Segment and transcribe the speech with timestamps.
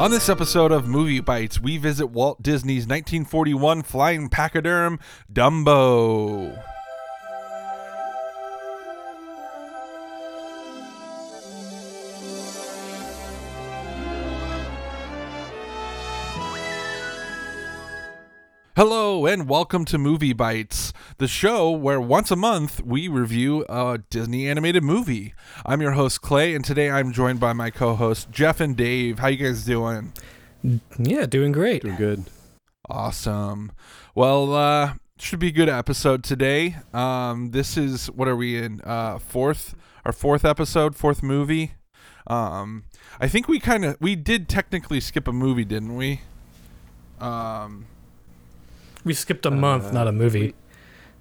[0.00, 4.98] On this episode of Movie Bytes, we visit Walt Disney's 1941 flying pachyderm,
[5.30, 6.69] Dumbo.
[19.20, 23.98] Hello and welcome to Movie Bytes, the show where once a month we review a
[24.08, 25.34] Disney animated movie.
[25.66, 29.18] I'm your host Clay, and today I'm joined by my co-hosts Jeff and Dave.
[29.18, 30.14] How you guys doing?
[30.98, 31.82] Yeah, doing great.
[31.82, 32.24] Doing good.
[32.88, 33.72] Awesome.
[34.14, 36.76] Well, uh, should be a good episode today.
[36.94, 38.80] Um, this is what are we in?
[38.80, 39.74] Uh, fourth,
[40.06, 41.72] our fourth episode, fourth movie.
[42.26, 42.84] Um,
[43.20, 46.22] I think we kind of we did technically skip a movie, didn't we?
[47.20, 47.84] Um,
[49.04, 50.40] We skipped a month, Uh, not a movie.
[50.48, 50.54] we-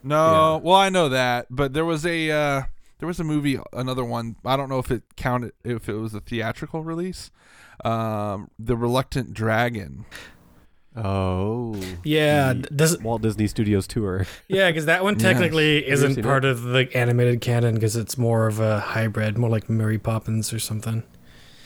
[0.03, 0.65] no, Yeah.
[0.65, 2.61] well I know that, but there was a uh,
[2.99, 4.35] there was a movie, another one.
[4.45, 7.31] I don't know if it counted if it was a theatrical release.
[7.85, 10.05] Um, the Reluctant Dragon.
[10.95, 11.79] Oh.
[12.03, 14.25] yeah, the d- does Walt Disney Studios tour.
[14.47, 17.95] yeah, because that one technically Have you isn't seen part of the animated canon because
[17.95, 21.03] it's more of a hybrid, more like Mary Poppins or something.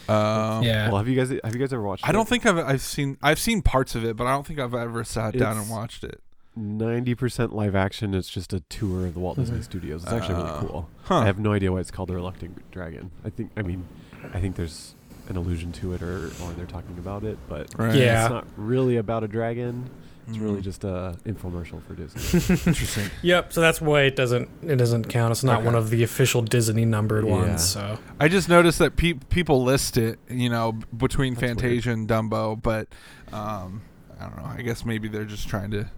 [0.08, 2.06] Um, yeah, Well, have you guys have you guys ever watched?
[2.08, 4.58] I don't think I've I've seen I've seen parts of it, but I don't think
[4.58, 6.20] I've ever sat down and watched it.
[6.56, 8.14] Ninety percent live action.
[8.14, 9.64] It's just a tour of the Walt Disney Mhm.
[9.64, 10.02] Studios.
[10.04, 10.88] It's actually Uh, really cool.
[11.04, 11.18] Huh.
[11.20, 13.10] I have no idea why it's called the Reluctant Dragon.
[13.24, 13.50] I think.
[13.56, 13.84] I mean,
[14.32, 14.94] I think there's
[15.28, 17.94] an allusion to it, or or they're talking about it, but Right.
[17.96, 18.24] Yeah.
[18.26, 19.90] it's not really about a dragon.
[20.26, 20.64] It's really Mm.
[20.64, 22.22] just a infomercial for Disney.
[22.66, 23.10] interesting.
[23.22, 23.52] Yep.
[23.52, 25.32] So that's why it doesn't it doesn't count.
[25.32, 25.66] It's not Okay.
[25.66, 27.30] one of the official Disney numbered Yeah.
[27.32, 27.62] ones.
[27.68, 31.60] So I just noticed that pe- people list it, you know, b- between That's weird.
[31.60, 32.88] Fantasia and Dumbo, but
[33.32, 33.82] um,
[34.18, 34.50] I don't know.
[34.58, 35.90] I guess maybe they're just trying to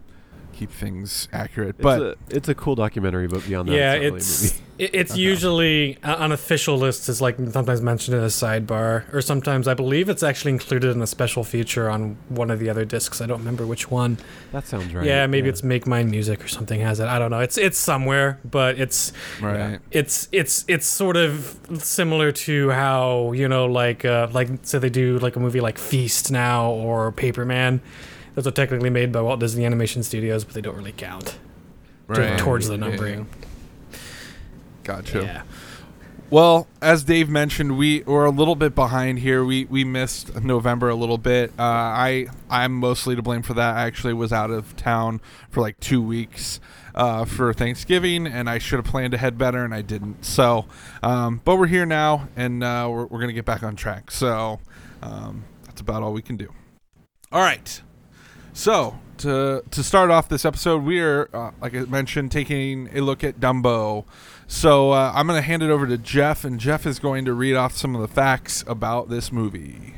[0.56, 1.76] keep things accurate.
[1.78, 4.16] It's But a, it's a cool documentary, but beyond that, yeah, it's, not really a
[4.16, 4.62] it's movie.
[4.96, 5.20] it's Okay.
[5.20, 7.08] usually uh, on official lists.
[7.08, 11.00] It's like sometimes mentioned in a sidebar, or sometimes I believe it's actually included in
[11.02, 13.20] a special feature on one of the other discs.
[13.20, 14.18] I don't remember which one.
[14.52, 15.04] That sounds right.
[15.06, 17.06] Yeah, maybe it's Make Mine Music or something has it.
[17.06, 17.40] I don't know.
[17.40, 23.48] It's it's somewhere, but it's right, it's it's it's sort of similar to how you
[23.48, 27.80] know like uh, like so they do like a movie like Feast now or Paperman.
[28.36, 31.38] Those are technically made by Walt Disney Animation Studios, but they don't really count
[32.06, 32.38] right.
[32.38, 33.28] towards the Yeah, numbering.
[34.84, 35.22] Gotcha.
[35.22, 35.42] Yeah.
[36.28, 39.42] Well, as Dave mentioned, we were a little bit behind here.
[39.42, 41.50] We we missed November a little bit.
[41.58, 43.76] Uh, I I'm mostly to blame for that.
[43.76, 46.60] I actually was out of town for like two weeks
[46.94, 50.26] uh, for Thanksgiving, and I should have planned ahead better, and I didn't.
[50.26, 50.66] So,
[51.02, 54.10] um, but we're here now, and uh, we're we're gonna get back on track.
[54.10, 54.60] So,
[55.02, 56.52] um, that's about all we can do.
[57.32, 57.80] All right.
[58.56, 63.02] So to to start off this episode, we are, uh, like I mentioned, taking a
[63.02, 64.06] look at Dumbo.
[64.46, 67.34] So uh, I'm going to hand it over to Jeff, and Jeff is going to
[67.34, 69.96] read off some of the facts about this movie.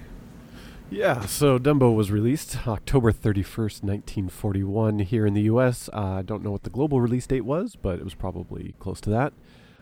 [0.90, 5.88] Yeah, so Dumbo was released October 31st, 1941, here in the US.
[5.92, 9.00] Uh, I don't know what the global release date was, but it was probably close
[9.02, 9.34] to that.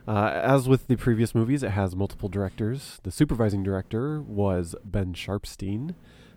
[0.07, 3.01] Uh, as with the previous movies, it has multiple directors.
[3.05, 5.95] The supervising director was Ben Sharpsteen.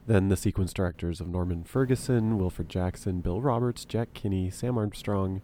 [0.10, 5.44] Then the sequence directors of Norman Ferguson, Wilfred Jackson, Bill Roberts, Jack Kinney, Sam Armstrong,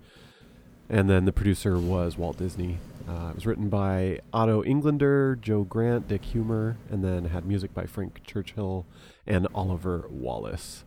[0.90, 2.80] and then the producer was Walt Disney.
[3.08, 7.76] Uh, it was written by Otto Englander, Joe Grant, Dick Huemer, and then had music
[7.76, 8.88] by Frank Churchill
[9.28, 10.84] and Oliver Wallace.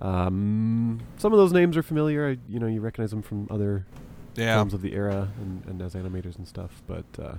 [0.00, 2.28] Um, some of those names are familiar.
[2.30, 3.86] I, you know, you recognize them from other
[4.34, 4.56] Yeah.
[4.56, 7.34] films of the era and, and as animators and stuff, but uh,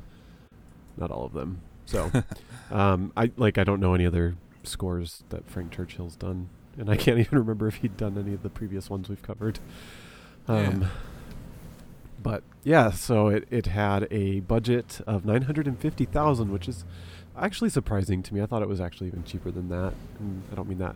[0.96, 1.60] not all of them.
[1.86, 2.10] So,
[2.72, 6.96] um, I like I don't know any other scores that Frank Churchill's done, and I
[6.98, 9.60] can't even remember if he'd done any of the previous ones we've covered.
[10.48, 10.88] Um, Yeah.
[12.22, 16.68] But yeah, so it, it had a budget of nine hundred and fifty thousand, which
[16.68, 16.84] is
[17.38, 18.42] actually surprising to me.
[18.42, 19.94] I thought it was actually even cheaper than that.
[20.20, 20.96] And I don't mean that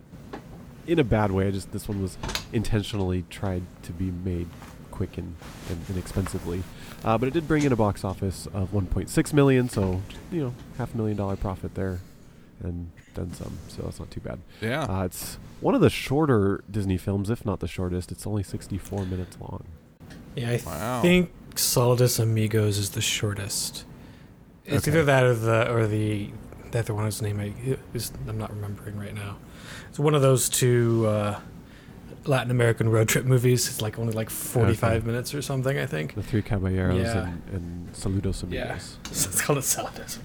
[0.88, 1.46] in a bad way.
[1.46, 2.18] I just this one was
[2.52, 4.48] intentionally tried to be made
[4.90, 5.36] quick and,
[5.68, 6.64] and inexpensively.
[7.04, 10.02] Uh, but it did bring in a box office of 1.6 million, so
[10.32, 12.00] you know half a million dollar profit there,
[12.62, 13.58] and then some.
[13.68, 14.38] So that's not too bad.
[14.60, 14.82] Yeah.
[14.84, 18.10] Uh, it's one of the shorter Disney films, if not the shortest.
[18.10, 19.64] It's only 64 minutes long.
[20.36, 21.02] Yeah, I Wow.
[21.02, 23.84] think Solidus Amigos is the shortest.
[24.64, 24.96] It's Okay.
[24.98, 26.30] either that or the or the
[26.70, 27.52] that the one whose name I
[27.92, 29.36] is I'm not remembering right now.
[29.88, 31.40] It's one of those two uh,
[32.26, 33.66] Latin American road trip movies.
[33.68, 35.06] It's like only like 45 Okay.
[35.06, 36.14] minutes or something, I think.
[36.14, 37.26] The Three Caballeros Yeah.
[37.28, 38.64] and, and Saludos Yeah.
[38.64, 38.98] Amigos.
[39.10, 40.18] it's called a Solidus.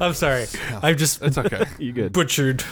[0.00, 0.46] I'm sorry.
[0.54, 0.80] Yeah.
[0.82, 1.64] I've just It's okay.
[1.78, 2.12] You good?
[2.12, 2.64] butchered.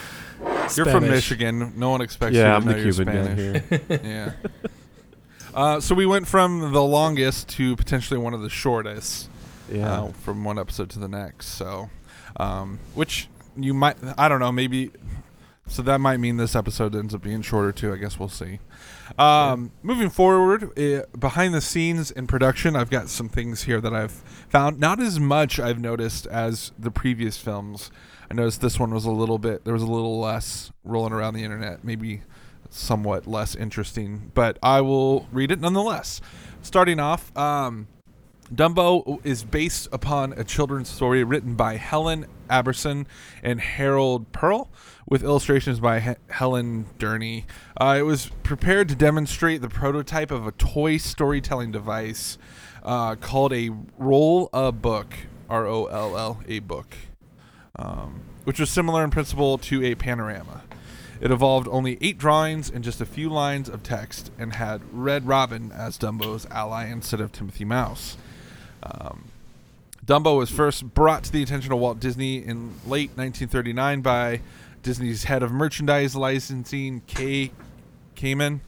[0.76, 1.72] You're from Michigan.
[1.76, 3.88] No one expects yeah, you I'm to the know you're Cuban guy Spanish.
[3.88, 4.00] here.
[4.04, 4.32] yeah.
[5.54, 9.28] Uh, so we went from the longest to potentially one of the shortest.
[9.72, 9.90] Yeah.
[10.02, 11.46] uh, from one episode to the next.
[11.46, 11.88] So,
[12.36, 14.90] um, which you might, I don't know, maybe
[15.66, 17.92] So that might mean this episode ends up being shorter too.
[17.92, 18.60] I guess we'll see.
[19.18, 23.94] Um, moving forward, uh, behind the scenes in production, I've got some things here that
[23.94, 24.12] I've
[24.48, 24.78] found.
[24.78, 27.90] Not as much I've noticed as the previous films.
[28.30, 29.64] I noticed this one was a little bit.
[29.64, 31.82] There was a little less rolling around the internet.
[31.82, 32.22] Maybe
[32.68, 36.20] somewhat less interesting, but I will read it nonetheless.
[36.60, 37.86] Starting off, um,
[38.52, 43.06] Dumbo is based upon a children's story written by Helen Aberson
[43.42, 44.70] and Harold Pearl,
[45.08, 47.44] with illustrations by He- Helen Durney.
[47.80, 52.38] Uh, it was prepared to demonstrate the prototype of a toy storytelling device
[52.82, 55.14] uh, called a roll a book,
[55.48, 56.96] R O L L A book,
[57.76, 60.62] um, which was similar in principle to a panorama.
[61.20, 65.26] It involved only eight drawings and just a few lines of text, and had Red
[65.26, 68.16] Robin as Dumbo's ally instead of Timothy Mouse.
[68.82, 69.26] Um,
[70.04, 74.40] Dumbo was first brought to the attention of Walt Disney in late 1939 by
[74.84, 77.50] Disney's head of merchandise licensing, Kay
[78.14, 78.60] Kamen,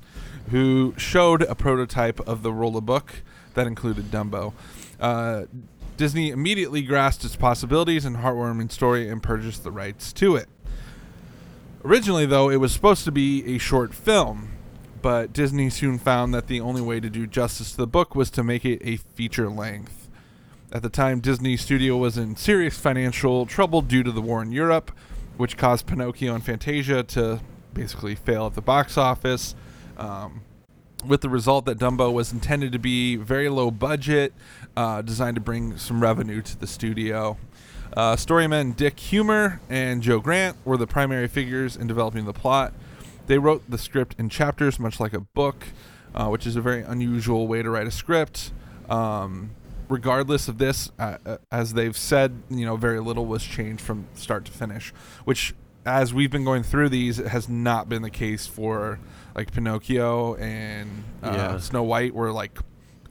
[0.51, 3.23] who showed a prototype of the roll of book
[3.55, 4.55] that included Dumbo.
[4.99, 5.45] Uh,
[5.99, 10.49] Disney immediately grasped its possibilities and heartwarming story and purchased the rights to it.
[11.85, 14.53] Originally, though, it was supposed to be a short film,
[15.03, 18.31] but Disney soon found that the only way to do justice to the book was
[18.31, 20.09] to make it a feature length.
[20.73, 24.51] At the time, Disney Studio was in serious financial trouble due to the war in
[24.51, 24.91] Europe,
[25.37, 27.41] which caused Pinocchio and Fantasia to
[27.75, 29.55] basically fail at the box office.
[29.97, 30.43] Um,
[31.05, 34.33] with the result that Dumbo was intended to be very low budget,
[34.77, 37.37] uh, designed to bring some revenue to the studio.
[37.97, 42.73] Uh, storymen Dick Huemer and Joe Grant were the primary figures in developing the plot.
[43.27, 45.67] They wrote the script in chapters, much like a book,
[46.15, 48.53] uh, which is a very unusual way to write a script.
[48.89, 49.51] Um,
[49.89, 54.07] regardless of this, uh, uh, as they've said, you know, very little was changed from
[54.15, 54.93] start to finish,
[55.25, 55.55] which,
[55.85, 58.99] as we've been going through these, it has not been the case for
[59.35, 61.59] like Pinocchio and uh, Yeah.
[61.59, 62.59] Snow White, were like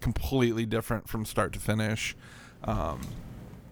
[0.01, 2.15] completely different from start to finish.
[2.63, 3.01] Um,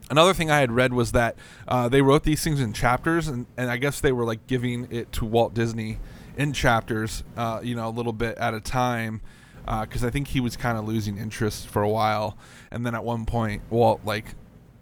[0.10, 1.36] another thing I had read was that
[1.68, 4.88] uh, they wrote these things in chapters, and, and I guess they were like giving
[4.92, 6.00] it to Walt Disney
[6.38, 9.22] in chapters, uh, you know, a little bit at a time,
[9.66, 12.38] because I think he was kind of losing interest for a while,
[12.72, 14.36] and then at one point Walt like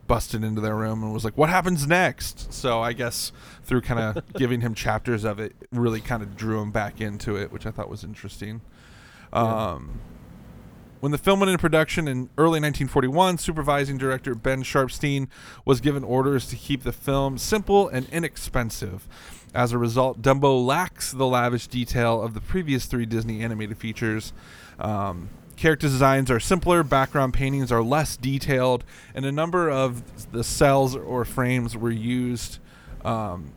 [0.08, 3.32] busted into their room and was like, "What happens next?" So I guess
[3.64, 7.36] through kind of giving him chapters of it, really kind of drew him back into
[7.36, 8.62] it, which I thought was interesting.
[9.34, 9.72] Yeah.
[9.74, 10.02] Um,
[11.02, 15.30] when the film went into production in early 1941, supervising director Ben Sharpsteen
[15.66, 19.08] was given orders to keep the film simple and inexpensive.
[19.54, 24.32] As a result, Dumbo lacks the lavish detail of the previous three Disney animated features.
[24.82, 28.84] Um, character designs are simpler, background paintings are less detailed,
[29.16, 32.58] and a number of the cels or frames were used
[33.06, 33.54] um,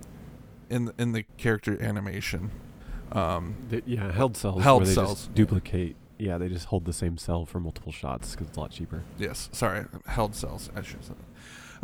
[0.70, 2.50] in in the character animation.
[3.12, 4.62] Um, They- yeah, held cels.
[4.62, 5.14] Held cels.
[5.26, 5.96] Just duplicate.
[6.18, 9.02] Yeah, they just hold the same cel for multiple shots because it's a lot cheaper.
[9.18, 10.70] Yes, sorry, held cels.
[10.76, 11.16] I should have said.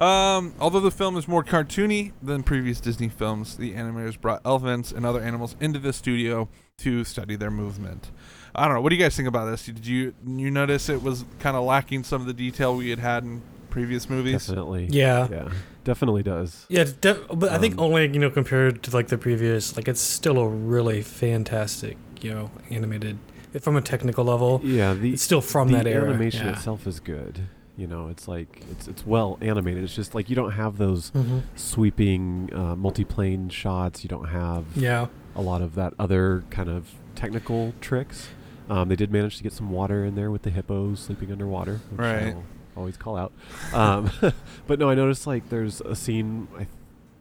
[0.04, 4.92] Um, although the film is more cartoony than previous Disney films, the animators brought elephants
[4.92, 6.48] and other animals into the studio
[6.78, 8.10] to study their movement.
[8.54, 8.80] I don't know.
[8.80, 9.64] What do you guys think about this?
[9.66, 12.98] Did you you notice it was kind of lacking some of the detail we had
[12.98, 14.46] had in previous movies?
[14.46, 14.86] Definitely.
[14.90, 15.28] Yeah.
[15.30, 15.48] Yeah,
[15.84, 16.66] definitely does.
[16.68, 19.86] Yeah, def- but I think Um, only you know compared to like the previous, like
[19.88, 23.18] it's still a really fantastic, you know, animated
[23.54, 24.60] if from a technical level.
[24.64, 26.08] Yeah, the It's still from the that era.
[26.08, 26.52] animation yeah.
[26.54, 27.40] itself is good.
[27.76, 29.84] You know, it's like it's it's well animated.
[29.84, 31.42] It's just like you don't have those Mhm.
[31.56, 34.02] sweeping uh, multi-plane shots.
[34.04, 38.28] You don't have Yeah, a lot of that other kind of technical tricks.
[38.70, 41.80] Um, they did manage to get some water in there with the hippos sleeping underwater,
[41.90, 42.34] which Right.
[42.34, 42.44] I'll
[42.76, 43.32] always call out.
[43.74, 44.10] Um,
[44.66, 46.46] but no, I noticed like there's a scene.
[46.56, 46.66] I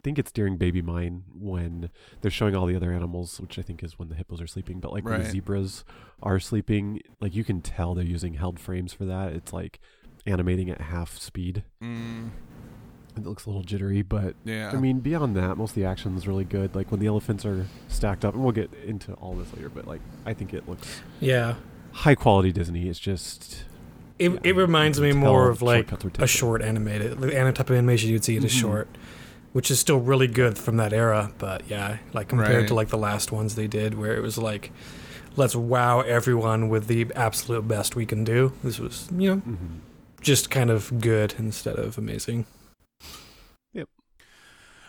[0.03, 1.89] think it's during Baby Mine when
[2.21, 4.79] they're showing all the other animals, which I think is when the hippos are sleeping.
[4.79, 5.83] But like when the zebras
[6.21, 9.33] are sleeping, like you can tell they're using held frames for that.
[9.33, 9.79] It's like
[10.27, 11.63] animating at half speed.
[11.83, 12.29] Mm,
[13.25, 14.71] It looks a little jittery, but yeah.
[14.71, 16.75] I mean, beyond that, most of the action is really good.
[16.75, 19.87] Like when the elephants are stacked up, and we'll get into all this later, but
[19.87, 21.55] like I think it looks yeah.
[21.91, 22.87] high quality Disney.
[22.89, 23.63] It's just
[24.17, 27.75] It, Yeah, it reminds me more of like a short animated, the any type of
[27.75, 28.59] animation you'd see it as Mhm.
[28.59, 28.87] short,
[29.53, 31.31] which is still really good from that era.
[31.37, 34.71] But yeah, like compared to like the last ones they did, where it was like,
[35.37, 38.51] let's wow everyone with the absolute best we can do.
[38.63, 39.79] This was you know mhm.
[40.21, 42.45] just kind of good instead of amazing.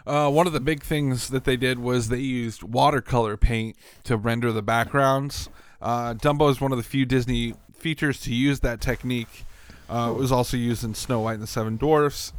[0.06, 4.16] Uh, one of the big things that they did was they used watercolor paint to
[4.16, 5.48] render the backgrounds.
[5.80, 9.44] Uh, Dumbo is one of the few Disney features to use that technique.
[9.88, 12.32] Uh, it was also used in Snow White and the Seven Dwarfs,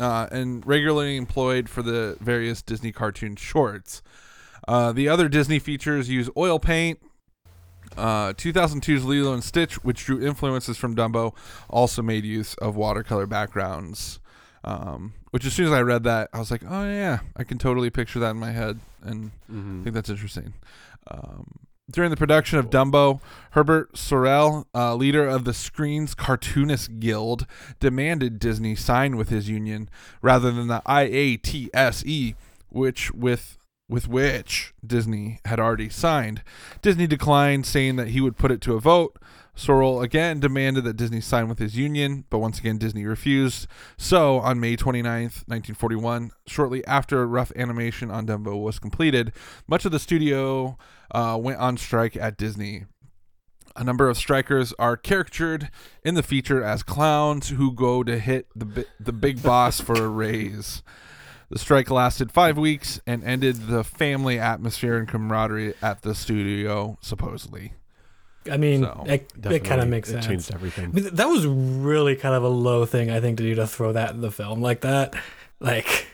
[0.00, 4.02] uh, and regularly employed for the various Disney cartoon shorts.
[4.66, 6.98] Uh, the other Disney features use oil paint.
[7.96, 11.34] Uh, 2002's Lilo and Stitch, which drew influences from Dumbo,
[11.70, 14.18] also made use of watercolor backgrounds.
[14.66, 17.56] Um, which, as soon as I read that, I was like, oh, yeah, I can
[17.58, 18.80] totally picture that in my head.
[19.02, 19.82] And I Mhm.
[19.84, 20.54] think that's interesting.
[21.08, 21.46] Um,
[21.88, 23.20] during the production of Dumbo,
[23.52, 27.46] Herbert Sorrell, uh, leader of the Screen's Cartoonist Guild,
[27.78, 29.88] demanded Disney sign with his union
[30.20, 32.34] rather than the IATSE,
[32.68, 33.56] which with
[33.88, 36.42] with which Disney had already signed.
[36.82, 39.16] Disney declined, saying that he would put it to a vote.
[39.56, 43.66] Sorrell again demanded that Disney sign with his union, but once again Disney refused.
[43.96, 49.32] So, on May 29th, 1941, shortly after rough animation on Dumbo was completed,
[49.66, 50.76] much of the studio
[51.10, 52.84] uh, went on strike at Disney.
[53.74, 55.70] A number of strikers are caricatured
[56.04, 59.94] in the feature as clowns who go to hit the bi- the big boss for
[59.94, 60.82] a raise.
[61.48, 66.98] The strike lasted five weeks and ended the family atmosphere and camaraderie at the studio,
[67.00, 67.74] supposedly.
[68.50, 70.26] I mean, So, it, it kind of makes it sense.
[70.26, 70.92] changed I everything.
[70.92, 73.92] mean, that was really kind of a low thing, I think, to do to throw
[73.92, 75.14] that in the film like that.
[75.60, 76.06] Like,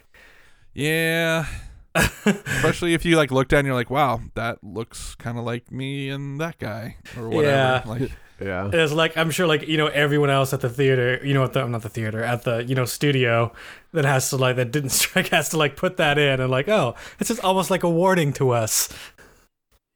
[0.75, 1.47] Yeah,
[1.95, 5.71] especially if you like look down, and you're like, "Wow, that looks kind of like
[5.71, 7.47] me and that guy," or whatever.
[7.47, 7.83] Yeah.
[7.87, 8.71] Like, Yeah.
[8.73, 11.53] it's like I'm sure, like you know, everyone else at the theater, you know, at
[11.53, 13.53] the not the theater, at the you know studio
[13.93, 16.69] that has to like that didn't strike has to like put that in and like,
[16.69, 18.89] oh, it's just almost like a warning to us.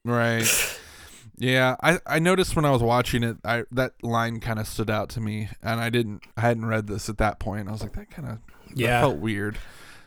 [0.05, 0.47] right.
[1.39, 4.89] Yeah, I, I noticed when I was watching it, I that line kind of stood
[4.91, 7.69] out to me, and I didn't I hadn't read this at that point.
[7.69, 8.39] I was like, that kind of
[8.75, 9.01] Yeah.
[9.03, 9.59] felt weird.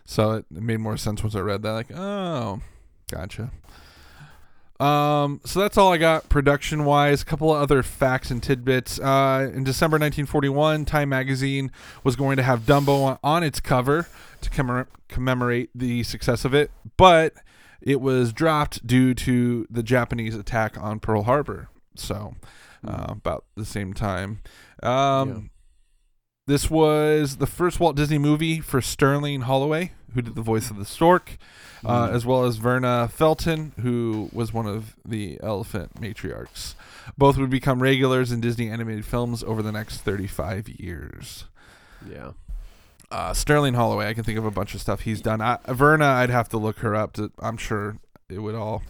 [0.05, 1.71] So it, it made more sense once I read that.
[1.71, 2.61] Like, oh,
[3.11, 3.51] gotcha.
[4.79, 7.21] Um, so that's all I got production wise.
[7.21, 8.97] A couple of other facts and tidbits.
[8.99, 11.69] Uh, in December 1941, Time magazine
[12.03, 14.07] was going to have Dumbo on, on its cover
[14.41, 17.33] to commemor- commemorate the success of it, but
[17.81, 21.69] it was dropped due to the Japanese attack on Pearl Harbor.
[21.95, 22.35] So,
[22.87, 24.41] uh, about the same time.
[24.83, 25.39] Um, Yeah.
[26.47, 30.77] This was the first Walt Disney movie for Sterling Holloway, who did the voice of
[30.77, 31.37] the stork,
[31.85, 32.11] uh, Mm.
[32.13, 36.73] as well as Verna Felton, who was one of the elephant matriarchs.
[37.19, 41.45] Both would become regulars in Disney animated films over the next 35 years.
[42.09, 42.31] Yeah.
[43.11, 45.41] Uh, Sterling Holloway, I can think of a bunch of stuff he's done.
[45.41, 47.13] I, Verna, I'd have to look her up.
[47.13, 47.97] To, I'm sure
[48.29, 48.83] it would all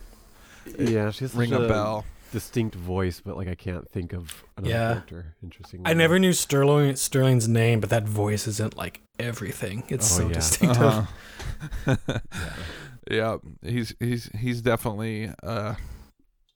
[0.78, 2.06] Yeah, she has ring such a bell.
[2.34, 4.92] distinct voice, but like I can't think of another Yeah.
[4.94, 5.36] character.
[5.42, 5.82] Interesting.
[5.86, 9.84] I never knew Sterling Sterling's name, but that voice isn't like everything.
[9.88, 10.34] It's Oh, so yeah.
[10.34, 10.82] distinctive.
[10.82, 11.96] Uh-huh.
[13.10, 15.76] yeah, he's he's he's definitely uh,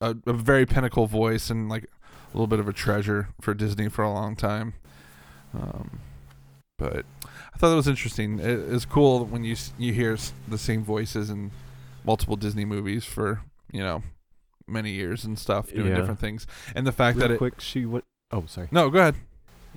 [0.01, 3.87] a a very pinnacle voice and like a little bit of a treasure for Disney
[3.89, 4.73] for a long time.
[5.53, 5.99] Um,
[6.77, 7.05] but
[7.53, 8.39] I thought that was interesting.
[8.39, 10.17] It, it's cool when you you hear
[10.47, 11.51] the same voices in
[12.03, 13.41] multiple Disney movies for
[13.71, 14.03] you know
[14.67, 15.95] many years and stuff doing Yeah.
[15.95, 17.37] different things, and the fact Real that it.
[17.37, 18.05] quick, she went.
[18.31, 18.67] Oh, sorry.
[18.71, 19.15] No, go ahead.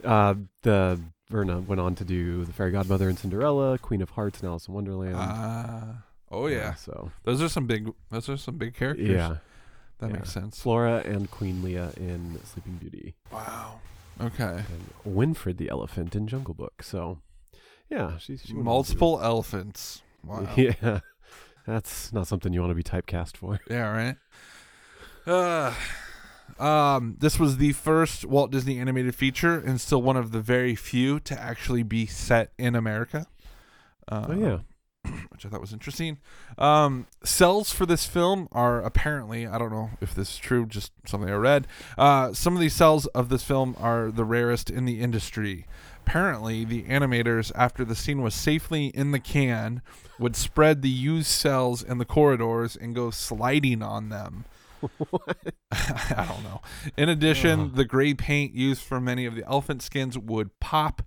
[0.04, 4.40] Uh, the Verna went on to do the Fairy Godmother and Cinderella, Queen of Hearts
[4.40, 5.16] and Alice in Wonderland.
[5.18, 7.92] Ah, oh yeah, So those are some big.
[8.10, 9.08] Those are some big characters.
[9.08, 9.36] yeah,
[9.98, 10.16] that yeah.
[10.16, 10.60] makes sense.
[10.60, 13.80] Flora and Queen Leah in Sleeping Beauty, Wow.
[14.20, 14.44] Okay.
[14.72, 16.82] and Winifred the elephant in Jungle Book.
[16.82, 17.18] So
[17.90, 20.02] yeah, she's she went on to do- Multiple elephants.
[20.24, 20.48] Wow.
[20.56, 21.00] Yeah,
[21.66, 23.60] that's not something you want to be typecast for.
[23.70, 24.16] Yeah, right.
[25.26, 25.72] Uh,
[26.62, 30.74] um, this was the first Walt Disney animated feature, and still one of the very
[30.74, 33.26] few to actually be set in America.
[34.08, 34.58] Uh, oh yeah,
[35.30, 36.18] which I thought was interesting.
[36.58, 40.92] Um, cels for this film are apparently, I don't know if this is true, just
[41.04, 41.66] something I read.
[41.98, 45.66] Uh, some of these cels of this film are the rarest in the industry.
[46.06, 49.82] Apparently, the animators, after the scene was safely in the can,
[50.20, 54.44] would spread the used cels in the corridors and go sliding on them.
[55.72, 56.60] I don't know.
[56.96, 57.74] In addition, Ugh.
[57.74, 61.02] the gray paint used for many of the elephant skins would pop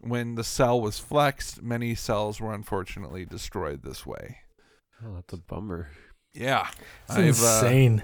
[0.00, 1.62] when the cel was flexed.
[1.62, 4.38] Many cels were unfortunately destroyed this way.
[5.04, 5.90] oh, that's a bummer.
[6.34, 6.68] Yeah,
[7.08, 8.02] It's I've, uh, insane.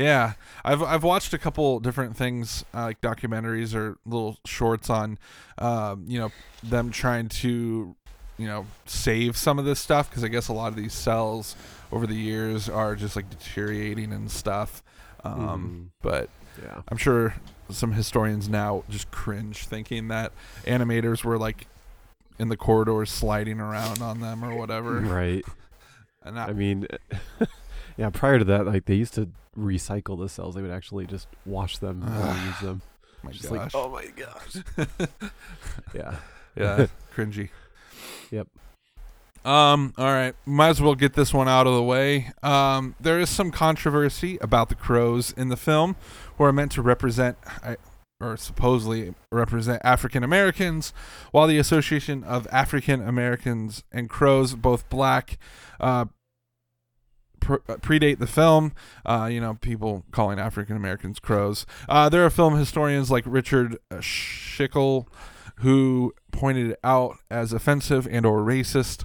[0.00, 0.32] Yeah,
[0.64, 5.18] I've I've watched a couple different things uh, like documentaries or little shorts on,
[5.58, 6.30] um, you know,
[6.62, 7.94] them trying to,
[8.38, 11.54] you know, save some of this stuff because I guess a lot of these cels
[11.92, 14.82] over the years are just like deteriorating and stuff.
[15.22, 16.64] Um, But Mhm.
[16.64, 17.34] yeah, I'm sure
[17.70, 20.32] some historians now just cringe thinking that
[20.64, 21.66] animators were like
[22.38, 25.00] in the corridors sliding around on them or whatever.
[25.00, 25.44] right.
[26.22, 26.86] And I, I mean,
[28.00, 28.10] yeah.
[28.10, 29.28] Prior to that, like they used to
[29.58, 30.54] recycle the cels.
[30.54, 32.82] They would actually just wash them and use them.
[33.22, 33.58] my Just gosh.
[33.58, 34.88] like, oh my gosh.
[35.94, 36.16] yeah.
[36.56, 37.50] yeah, cringy.
[38.30, 38.48] Yep.
[39.44, 42.30] Um, all right, might as well get this one out of the way.
[42.42, 45.96] Um, there is some controversy about the crows in the film,
[46.36, 47.78] who are meant to represent, I-
[48.20, 50.92] or supposedly represent African Americans,
[51.30, 55.38] while the Association of African Americans and Crows, both black,
[55.80, 56.19] uh, pr- uh,
[57.40, 58.72] predate the film.
[59.04, 61.66] Uh, you know, people calling African Americans crows.
[61.88, 65.06] Uh, there are film historians like Richard uh, Schickel
[65.60, 69.04] who pointed it out as offensive and or racist.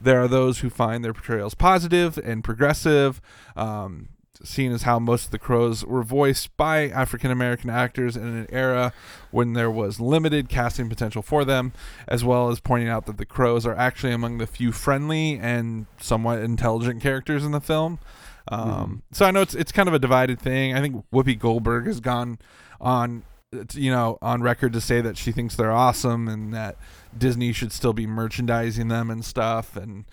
[0.00, 3.20] There are those who find their portrayals positive and progressive,
[3.56, 4.10] um,
[4.44, 8.46] seen as how most of the crows were voiced by African American actors in an
[8.50, 8.92] era
[9.30, 11.72] when there was limited casting potential for them,
[12.08, 15.86] as well as pointing out that the crows are actually among the few friendly and
[15.98, 17.98] somewhat intelligent characters in the film.
[18.48, 20.74] Um, So I know it's it's kind of a divided thing.
[20.74, 22.38] I think Whoopi Goldberg has gone
[22.80, 23.24] on,
[23.74, 26.76] you know, on record to say that she thinks they're awesome and that
[27.16, 30.04] Disney should still be merchandising them and stuff, and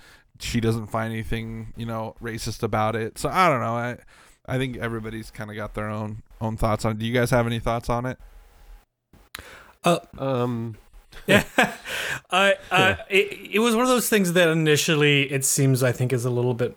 [0.44, 3.18] she doesn't find anything, you know, racist about it.
[3.18, 3.76] So I don't know.
[3.76, 3.98] I
[4.46, 6.94] I think everybody's kind of got their own own thoughts on.
[6.94, 7.00] it.
[7.00, 8.18] Do you guys have any thoughts on it?
[9.84, 10.76] Uh, Um,
[11.28, 11.44] Yeah,
[12.32, 16.12] I, uh, it, it was one of those things that initially it seems I think
[16.12, 16.76] is a little bit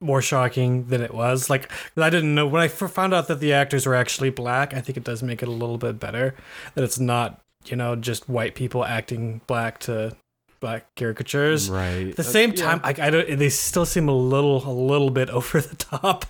[0.00, 1.48] more shocking than it was.
[1.48, 4.74] Like I didn't know when I found out that the actors were actually black.
[4.74, 6.34] I think it does make it a little bit better
[6.74, 10.16] that it's not you know just white people acting black to
[10.60, 11.68] black caricatures.
[11.70, 12.08] right.
[12.08, 12.56] At the Uh, same yeah.
[12.64, 13.38] time, I, I don't.
[13.38, 16.26] They still seem a little, a little bit over the top,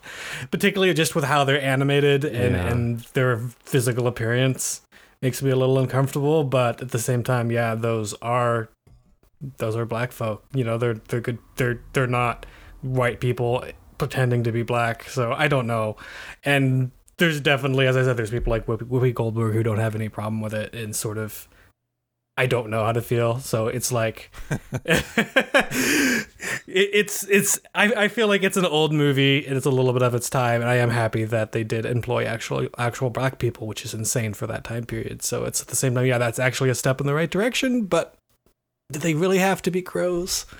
[0.50, 2.68] particularly just with how they're animated and Yeah.
[2.68, 4.82] and their physical appearance
[5.22, 6.44] makes me a little uncomfortable.
[6.44, 8.68] But at the same time, yeah, those are
[9.58, 10.44] those are black folk.
[10.54, 11.38] You know, they're they're good.
[11.56, 12.46] They're they're not
[12.82, 13.64] white people
[13.98, 15.04] pretending to be black.
[15.08, 15.96] So I don't know,
[16.44, 16.92] and.
[17.16, 20.40] There's definitely, as I said, there's people like Whoopi Goldberg who don't have any problem
[20.40, 21.46] with it, and sort of
[22.36, 23.38] I don't know how to feel.
[23.40, 24.30] So it's like
[24.84, 26.26] it,
[26.66, 30.02] it's it's I, I feel like it's an old movie and it's a little bit
[30.02, 33.66] of its time and I am happy that they did employ actual actual black people,
[33.66, 35.22] which is insane for that time period.
[35.22, 37.84] So it's at the same time, yeah, that's actually a step in the right direction,
[37.84, 38.14] but
[38.90, 40.46] did they really have to be crows?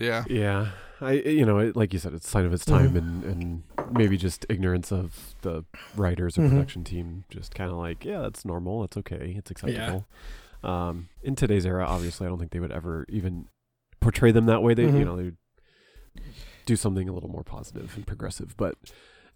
[0.00, 0.24] Yeah.
[0.28, 0.68] Yeah,
[1.00, 2.86] I you know, it, like you said, it's a sign of its mm-hmm.
[2.86, 5.64] time, and and maybe just ignorance of the
[5.96, 6.50] writers or Mhm.
[6.50, 7.24] production team.
[7.30, 8.84] Just kind of like, yeah, that's normal.
[8.84, 9.34] It's okay.
[9.36, 10.06] It's acceptable.
[10.62, 13.46] Um, in today's era, obviously, I don't think they would ever even
[14.00, 14.74] portray them that way.
[14.74, 14.98] They, Mhm.
[14.98, 15.32] you know, they
[16.66, 18.54] do something a little more positive and progressive.
[18.56, 18.76] But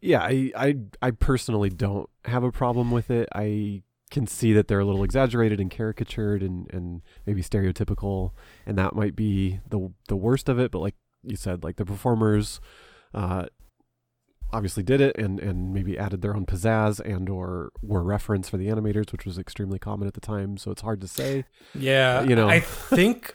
[0.01, 3.29] yeah, I, I, I personally don't have a problem with it.
[3.35, 8.33] I can see that they're a little exaggerated and caricatured and, and maybe stereotypical,
[8.67, 10.71] and that might be the the worst of it.
[10.71, 12.61] But like you said, like the performers,
[13.15, 13.47] uh,
[14.55, 18.57] obviously did it and and maybe added their own pizzazz and or were reference for
[18.57, 20.57] the animators, which was extremely common at the time.
[20.57, 21.45] So it's hard to say.
[21.75, 22.49] Yeah, You know.
[22.49, 23.35] I think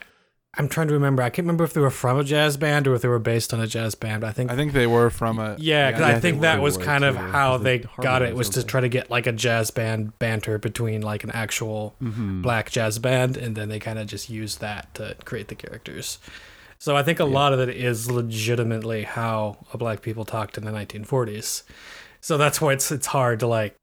[0.57, 1.21] I'm trying to remember.
[1.21, 3.53] I can't remember if they were from a jazz band or if they were based
[3.53, 4.23] on a jazz band.
[4.23, 6.41] I think I think they were from a Yeah, because yeah, I they think were-
[6.41, 8.89] that was kind of too, how 'cause they they got it was to try to
[8.89, 12.41] get like a jazz band banter between like an actual Mm-hmm.
[12.41, 16.17] black jazz band, and then they kind of just used that to create the characters.
[16.79, 17.29] So I think a Yeah.
[17.29, 21.63] lot of it is legitimately how black people talked in the 1940s.
[22.21, 23.75] So that's why it's it's hard to like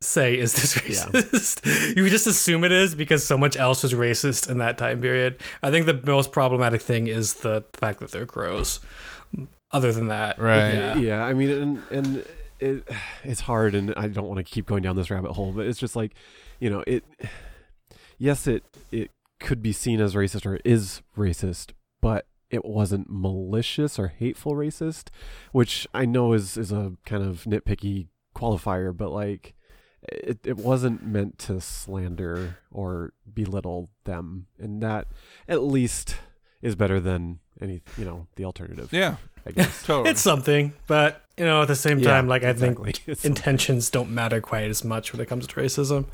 [0.00, 1.06] say is this Yeah.
[1.20, 1.96] racist.
[1.96, 5.40] you just assume it is because so much else was racist in that time period.
[5.62, 8.80] I think the most problematic thing is the fact that they're crows.
[9.72, 10.72] Other than that, Right.
[10.72, 10.96] Yeah.
[10.96, 12.24] Yeah, I mean, and and
[12.58, 12.88] it,
[13.24, 15.78] it's hard, and I don't want to keep going down this rabbit hole, but it's
[15.78, 16.12] just like,
[16.58, 17.04] you know, it.
[18.18, 21.70] Yes, it it could be seen as racist or is racist,
[22.02, 25.08] but it wasn't malicious or hateful racist,
[25.52, 29.54] which I know is is a kind of nitpicky qualifier, but like.
[30.10, 35.08] It, it wasn't meant to slander or belittle them, and that
[35.46, 36.16] at least
[36.62, 38.92] is better than any, you know, the alternative.
[38.92, 39.82] Yeah, I guess.
[39.86, 40.10] totally.
[40.10, 42.78] It's something, but you know, at the same time, like I think.
[43.06, 46.06] It's intentions don't matter quite as much when it comes to racism.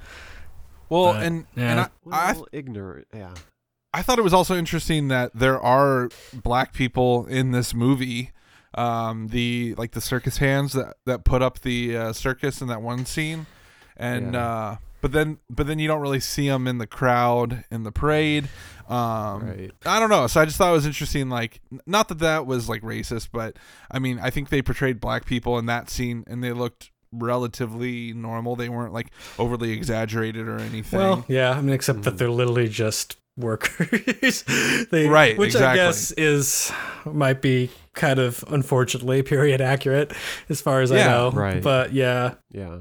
[0.89, 1.71] well, but, and yeah.
[1.71, 3.09] and I, I well, ignorant.
[3.15, 3.35] Yeah.
[3.97, 8.31] I thought it was also interesting that there are black people in this movie.
[8.75, 12.83] Um, the like the circus hands that that put up the uh, circus in that
[12.83, 13.47] one scene,
[13.97, 14.47] and Yeah.
[14.47, 17.93] uh, but then but then you don't really see them in the crowd in the
[17.93, 18.49] parade.
[18.89, 19.71] Um, Right.
[19.87, 20.27] I don't know.
[20.27, 21.31] So I just thought it was interesting.
[21.31, 23.57] Like, not that that was like racist, but
[23.91, 28.13] I mean, I think they portrayed black people in that scene, and they looked relatively
[28.13, 28.57] normal.
[28.57, 30.99] They weren't like overly exaggerated or anything.
[31.01, 32.19] Well, yeah, I mean, except that Mm.
[32.19, 34.43] they're literally just workers.
[34.91, 36.73] they, Right, which I guess is
[37.05, 40.13] might be kind of unfortunately period accurate
[40.49, 41.31] as far as I Yeah, know.
[41.33, 41.63] right.
[41.63, 42.79] But yeah, Yeah.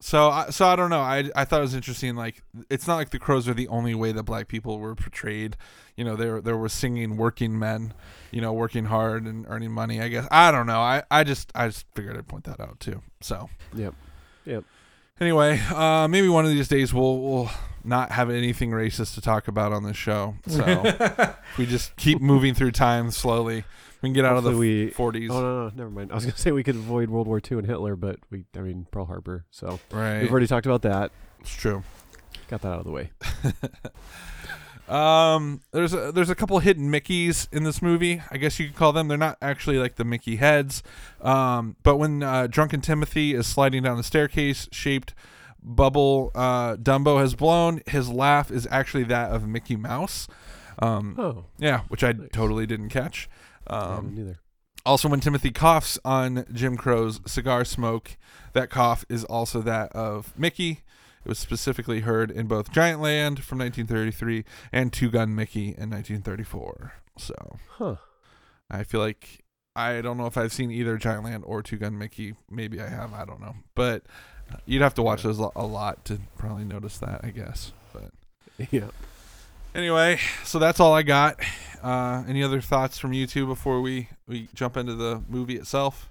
[0.00, 1.00] So, I, so I don't know.
[1.00, 2.14] I, I thought it was interesting.
[2.14, 5.56] Like, it's not like the crows are the only way that black people were portrayed.
[5.96, 7.92] You know, there there were singing working men,
[8.30, 10.00] you know, working hard and earning money.
[10.00, 10.78] I guess I don't know.
[10.78, 13.02] I, I just I just figured I'd point that out too.
[13.22, 13.92] So, Yep.
[14.44, 14.62] Yep.
[15.20, 17.50] anyway, uh, maybe one of these days we'll we'll
[17.84, 20.34] not have anything racist to talk about on this show.
[20.48, 23.64] So, we just keep moving through time slowly,
[24.02, 25.28] we can get out of the we- 40s.
[25.30, 26.12] Oh no, no, never mind.
[26.12, 28.60] I was gonna say we could avoid World War II and Hitler, but we, I
[28.60, 29.44] mean, Pearl Harbor.
[29.50, 30.22] So Right.
[30.22, 31.10] we've already talked about that.
[31.40, 31.82] it's true.
[32.48, 33.10] Got that out of the way.
[34.88, 38.22] Um, there's a, there's a couple hidden Mickeys in this movie.
[38.30, 39.06] I guess you could call them.
[39.08, 40.82] They're not actually like the Mickey heads.
[41.20, 45.12] Um, but when uh, drunken Timothy is sliding down the staircase, shaped
[45.68, 50.26] bubble uh, Dumbo has blown, his laugh is actually that of Mickey Mouse.
[50.80, 52.28] Um, Oh, yeah, which I Nice.
[52.32, 53.28] totally didn't catch.
[53.66, 54.38] Um, didn't either.
[54.86, 58.16] also, when Timothy coughs on Jim Crow's cigar smoke,
[58.54, 60.82] that cough is also that of Mickey.
[61.24, 65.90] It was specifically heard in both Giant Land from 1933 and Two Gun Mickey in
[65.90, 66.92] 1934.
[67.18, 67.96] So Huh.
[68.70, 69.44] I feel like
[69.76, 72.34] I don't know if I've seen either Giant Land or Two Gun Mickey.
[72.50, 73.12] Maybe I have.
[73.14, 73.54] I don't know.
[73.74, 74.02] But
[74.66, 77.72] you'd have to watch those a lot to probably notice that, I guess.
[77.92, 78.10] But
[78.72, 78.88] Yeah.
[79.74, 81.38] anyway, so that's all I got.
[81.82, 86.10] Uh, any other thoughts from you two before we, we jump into the movie itself?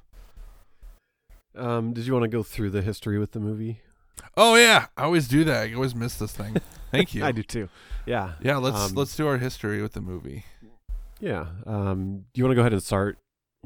[1.55, 3.81] Um, did you want to go through the history with the movie?
[4.35, 5.67] Oh yeah, I always do that.
[5.69, 6.57] I always miss this thing.
[6.91, 7.23] Thank you.
[7.25, 7.67] I do too.
[8.05, 8.33] Yeah.
[8.41, 10.45] Yeah, let's Um, let's do our history with the movie.
[11.19, 11.47] Yeah.
[11.65, 13.17] Um, do you want to go ahead and start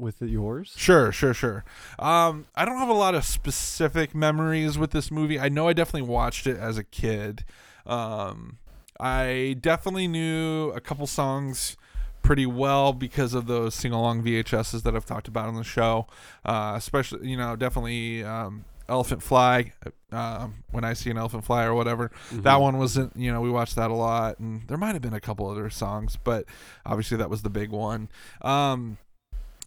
[0.02, 0.74] with yours?
[0.76, 1.64] Sure, sure, sure.
[1.98, 5.40] Um, I don't have a lot of specific memories with this movie.
[5.40, 7.44] I know I definitely watched it as a kid.
[7.86, 8.58] Um,
[9.00, 11.76] I definitely knew a couple songs
[12.22, 16.06] pretty well because of those sing along VHSs that I've talked about on the show.
[16.44, 19.72] Uh, especially, you know, definitely um, Elephant Fly.
[20.12, 22.60] Um, when I see an elephant fly or whatever, that Mhm.
[22.60, 25.20] one wasn't you know we watched that a lot and there might have been a
[25.20, 26.44] couple other songs but
[26.84, 28.10] obviously that was the big one
[28.42, 28.98] um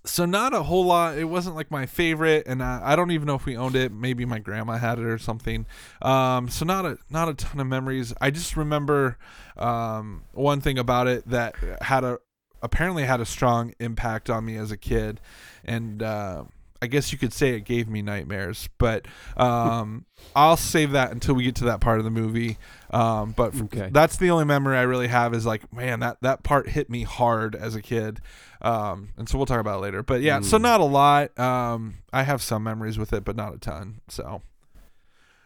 [0.05, 1.17] so not a whole lot.
[1.17, 3.91] It wasn't like my favorite and I, I don't even know if we owned it.
[3.91, 5.65] Maybe my grandma had it or something.
[6.01, 8.13] Um so not a not a ton of memories.
[8.21, 9.17] I just remember
[9.57, 12.19] um one thing about it that had a
[12.61, 15.21] apparently had a strong impact on me as a kid.
[15.63, 16.45] And uh
[16.86, 19.06] I guess you could say it gave me nightmares, but
[19.38, 22.58] um, I'll save that until we get to that part of the movie.
[22.91, 23.89] Um, but Okay.
[23.91, 27.04] that's the only memory I really have is like, man, that that part hit me
[27.04, 28.21] hard as a kid.
[28.62, 30.04] Um, and so we'll talk about it later.
[30.04, 30.62] But yeah, so Mm.
[30.62, 31.38] not a lot.
[31.39, 34.02] Um, I have some memories with it, but not a ton.
[34.08, 34.41] So,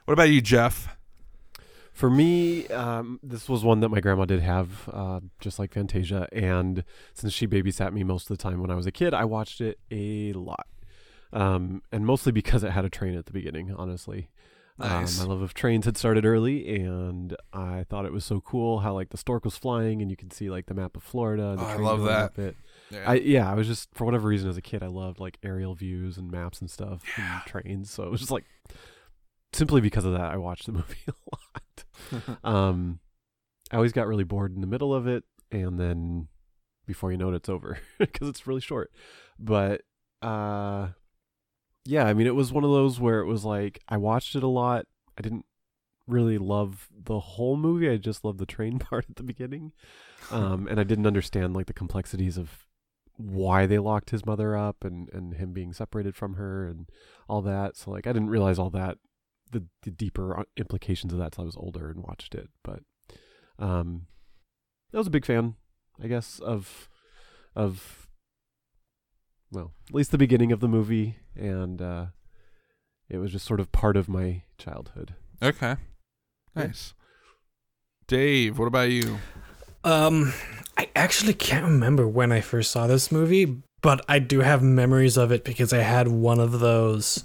[0.05, 0.95] what about you, Jeff?
[1.93, 6.29] For me, um, this was one that my grandma did have, uh, just like Fantasia.
[6.31, 9.25] And since she babysat me most of the time when I was a kid, I
[9.25, 10.65] watched it a lot.
[11.31, 14.29] Um, and mostly because it had a train at the beginning, honestly.
[14.77, 15.19] Nice.
[15.19, 18.79] Um, my love of trains had started early, and I thought it was so cool
[18.79, 21.49] how like the stork was flying, and you could see like the map of Florida.
[21.49, 22.55] And the Oh, I love that.
[22.89, 23.03] Yeah.
[23.05, 25.75] I yeah, I was just for whatever reason as a kid, I loved like aerial
[25.75, 27.41] views and maps and stuff Yeah.
[27.41, 27.91] and trains.
[27.91, 28.45] So it was just like
[29.51, 32.39] simply because of that, I watched the movie a lot.
[32.45, 32.99] um,
[33.71, 36.29] I always got really bored in the middle of it, and then
[36.87, 38.91] before you know it, it's over because it's really short.
[39.37, 39.81] But
[40.21, 40.89] uh,
[41.85, 44.43] yeah, I mean, it was one of those where it was like I watched it
[44.43, 44.85] a lot.
[45.17, 45.45] I didn't
[46.07, 47.89] really love the whole movie.
[47.89, 49.73] I just loved the train part at the beginning,
[50.31, 52.65] um, and I didn't understand like the complexities of
[53.17, 56.89] why they locked his mother up and and him being separated from her and
[57.27, 57.75] all that.
[57.75, 58.97] So like I didn't realize all that
[59.51, 62.49] the the deeper uh, implications of that till I was older and watched it.
[62.63, 62.81] But
[63.57, 64.07] um,
[64.93, 65.55] I was a big fan,
[66.01, 66.89] I guess, of
[67.55, 68.08] of
[69.51, 72.05] well, at least the beginning of the movie, and uh,
[73.09, 75.15] it was just sort of part of my childhood.
[75.41, 75.75] okay.
[76.55, 76.63] Yeah.
[76.65, 76.93] Nice.
[78.07, 79.19] Dave, what about you?
[79.83, 80.33] Um,
[80.77, 85.15] I actually can't remember when I first saw this movie, but I do have memories
[85.15, 87.23] of it because I had one of those.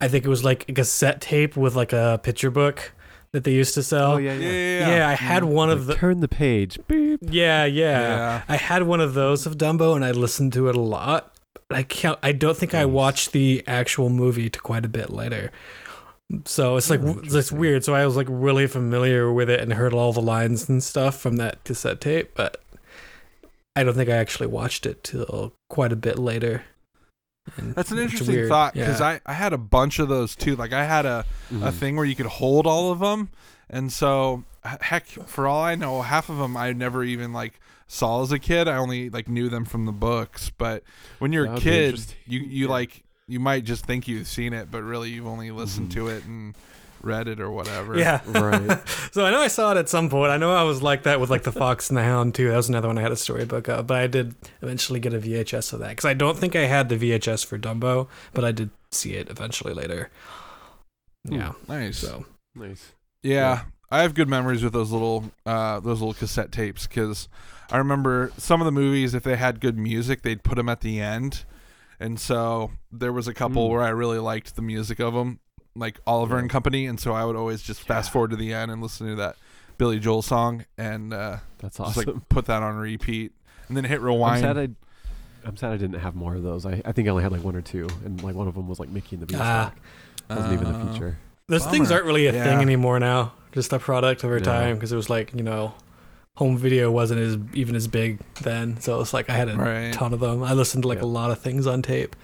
[0.00, 2.92] I think it was like a cassette tape with like a picture book
[3.32, 4.12] that they used to sell.
[4.12, 5.48] Oh, yeah, yeah, I had mm.
[5.48, 5.94] one of the.
[5.94, 6.78] turn the page.
[6.86, 7.20] Beep.
[7.22, 8.42] Yeah, yeah, Yeah.
[8.48, 11.34] I had one of those of Dumbo, and I listened to it a lot.
[11.68, 12.18] But I can't.
[12.22, 15.50] I don't think I watched the actual movie to quite a bit later.
[16.44, 17.84] So it's like Oh, it's weird.
[17.84, 21.18] So I was like really familiar with it and heard all the lines and stuff
[21.18, 22.62] from that cassette tape, but
[23.76, 26.64] I don't think I actually watched it till quite a bit later.
[27.56, 29.06] And That's an interesting thought because Yeah.
[29.06, 30.56] I, I had a bunch of those too.
[30.56, 31.72] Like I had a, a Mhm.
[31.74, 33.30] thing where you could hold all of them,
[33.68, 34.44] and so
[34.80, 38.38] heck, for all I know, half of them I never even like saw as a
[38.38, 38.68] kid.
[38.68, 40.50] I only like knew them from the books.
[40.56, 40.82] But
[41.18, 42.70] when you're a kid, you you Yeah.
[42.70, 45.94] like you might just think you've seen it, but really you've only listened Mhm.
[45.94, 46.54] to it and
[47.04, 47.98] read it or whatever.
[47.98, 48.20] Yeah.
[48.26, 48.80] Right.
[49.12, 50.30] So I know I saw it at some point.
[50.30, 52.48] I know I was like that with like the Fox and the Hound too.
[52.48, 55.18] That was another one I had a storybook of, but I did eventually get a
[55.18, 58.52] VHS of that because I don't think I had the VHS for Dumbo, but I
[58.52, 60.10] did see it eventually later.
[61.28, 61.34] Hmm.
[61.34, 61.52] Yeah.
[61.68, 61.98] nice.
[61.98, 62.92] So nice.
[63.22, 63.62] Yeah, Yeah.
[63.90, 67.28] I have good memories with those little uh, those little cassette tapes because
[67.70, 70.80] I remember some of the movies if they had good music they'd put them at
[70.80, 71.44] the end,
[72.00, 73.70] and so there was a couple Mm.
[73.72, 75.40] where I really liked the music of them,
[75.74, 76.40] like Oliver Yeah.
[76.42, 78.12] and Company, and so I would always just fast Yeah.
[78.12, 79.36] forward to the end and listen to that
[79.78, 83.32] Billy Joel song and uh, That's just like put that on repeat
[83.68, 84.42] and then hit I'm rewind.
[84.42, 84.68] sad I.
[85.44, 86.64] I'm sad I didn't have more of those.
[86.64, 88.68] I, I think I only had like one or two, and like one of them
[88.68, 89.72] was like Mickey and the Ah.
[90.28, 90.36] Beanstalk.
[90.38, 91.18] wasn't even a Uh, feature.
[91.48, 92.44] those things aren't really a Yeah.
[92.44, 93.32] thing anymore now.
[93.50, 94.44] Just a product over No.
[94.44, 95.74] time because it was like you know,
[96.36, 98.78] home video wasn't as even as big then.
[98.80, 99.92] So it's like I had a Right.
[99.92, 100.44] ton of them.
[100.44, 101.04] I listened to like Yeah.
[101.04, 102.14] a lot of things on tape.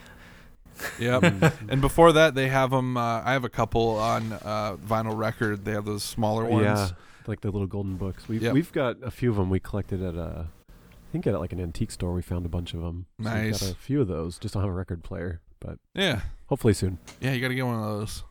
[0.98, 1.22] Yep.
[1.22, 1.52] Mm.
[1.70, 2.96] And before that, they have them.
[2.96, 5.64] Uh, I have a couple on uh, vinyl record.
[5.64, 6.64] They have those smaller ones.
[6.64, 6.88] Yeah,
[7.26, 8.28] like the little golden books.
[8.28, 8.54] We've Yep.
[8.54, 9.50] we've got a few of them.
[9.50, 12.12] We collected at a, I think at like an antique store.
[12.12, 13.06] We found a bunch of them.
[13.22, 13.60] So we've Nice.
[13.62, 14.38] got a few of those.
[14.38, 16.20] Just don't have a record player, but Yeah.
[16.46, 16.98] hopefully soon.
[17.20, 18.24] Yeah, you got to get one of those.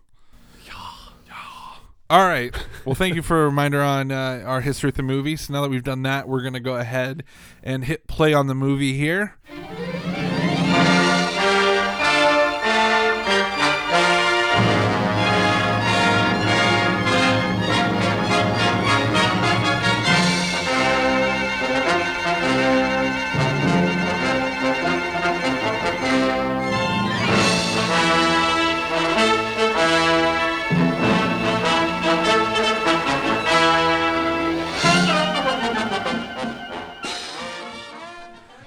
[2.09, 2.55] All right.
[2.85, 5.49] Well, thank you for a reminder on uh, our history with the movies.
[5.49, 7.23] Now that we've done that, we're going to go ahead
[7.61, 9.35] and hit play on the movie here.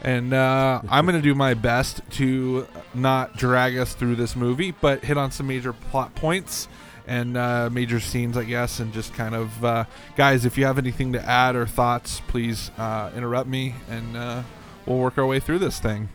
[0.03, 4.71] And uh, I'm going to do my best to not drag us through this movie,
[4.71, 6.69] but hit on some major plot points
[7.07, 9.85] and uh, major scenes, I guess, and just kind of, uh,
[10.17, 14.43] guys, if you have anything to add or thoughts, please uh, interrupt me and uh,
[14.87, 16.09] we'll work our way through this thing.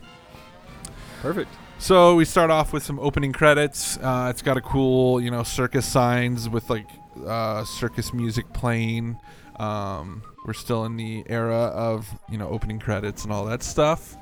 [1.22, 1.50] Perfect.
[1.78, 3.98] So we start off with some opening credits.
[3.98, 6.88] Uh, it's got a cool, you know, circus signs with like
[7.26, 9.18] uh, circus music playing.
[9.56, 14.16] Um, we're still in the era of you know opening credits and all that stuff.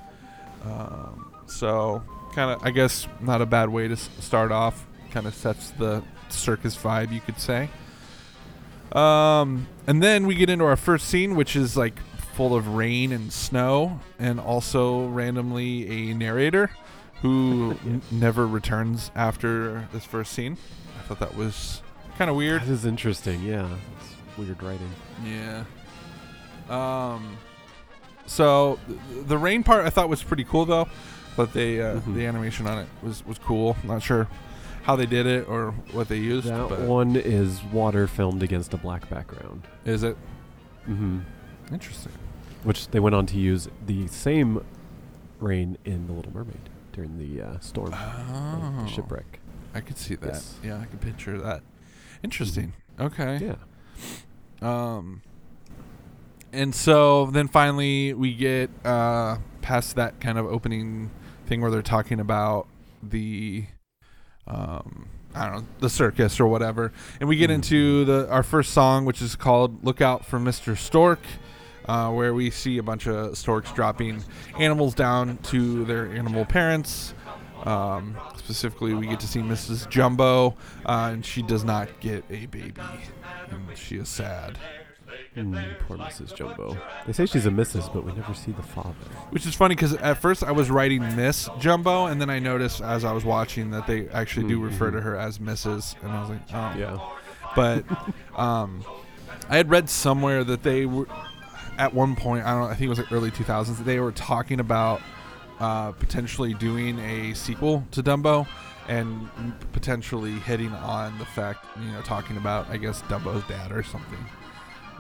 [0.65, 2.03] Um, so
[2.35, 4.87] kind of, I guess, not a bad way to s- start off.
[5.11, 7.69] Kind of sets the circus vibe, you could say.
[8.93, 11.99] Um, and then we get into our first scene, which is like
[12.35, 16.71] full of rain and snow, and also randomly a narrator
[17.23, 20.57] who n- never returns after this first scene.
[20.99, 21.83] I thought that was
[22.19, 22.63] kind of weird.
[22.63, 23.43] This is interesting.
[23.43, 24.91] Yeah, it's weird writing.
[25.25, 25.65] Yeah.
[26.71, 27.37] Um.
[28.27, 30.89] So th- the rain part I thought was pretty cool though,
[31.37, 32.15] but they uh, Mhm.
[32.15, 33.77] the animation on it was was cool.
[33.85, 34.29] Not sure
[34.85, 36.47] how they did it or what they used.
[36.47, 39.63] That but one is water filmed against a black background.
[39.85, 40.17] is it
[40.89, 41.21] Mm-hmm.
[41.73, 42.13] interesting?
[42.63, 44.63] Which they went on to use the same
[45.41, 49.41] rain in The Little Mermaid during the uh, storm, Oh, the shipwreck.
[49.75, 50.27] I could see that.
[50.35, 50.55] Yes.
[50.63, 51.63] Yeah, I could picture that.
[52.23, 52.73] Interesting.
[53.01, 53.39] Okay.
[53.43, 53.57] Yeah.
[54.63, 55.23] Um,
[56.55, 61.11] and so then finally we get uh, past that kind of opening
[61.47, 62.67] thing where they're talking about
[63.03, 63.67] the,
[64.47, 67.55] um, I don't know, the circus or whatever, and we get Mhm.
[67.55, 70.77] into the our first song, which is called "Look Out for Mr.
[70.77, 71.21] Stork."
[71.87, 74.25] Uh, where we see a bunch of storks dropping
[74.59, 77.13] animals down to their animal parents.
[77.65, 79.87] Um, specifically, we get to see Mrs.
[79.91, 82.73] Jumbo, uh, and she does not get a baby,
[83.51, 84.59] and she is sad.
[85.37, 86.35] Mm, poor Mrs.
[86.35, 86.77] Jumbo.
[87.07, 88.95] They say she's a Mrs., but we never see the father.
[89.31, 92.81] Which is funny because at first I was writing Miss Jumbo, and then I noticed
[92.81, 95.03] as I was watching that they actually do refer to Mhm.
[95.03, 95.97] her as Mrs.
[96.03, 96.75] And I was like, oh.
[96.79, 96.99] Yeah.
[97.57, 97.85] But
[98.39, 98.85] um,
[99.49, 101.07] I had read somewhere that they were
[101.79, 102.45] at one point.
[102.47, 102.67] I don't know.
[102.67, 103.85] I think it was like early 2000s.
[103.85, 105.01] They were talking about
[105.61, 108.47] uh, potentially doing a sequel to Dumbo,
[108.89, 109.29] and
[109.73, 114.19] potentially hitting on the fact, you know, talking about I guess Dumbo's dad or something.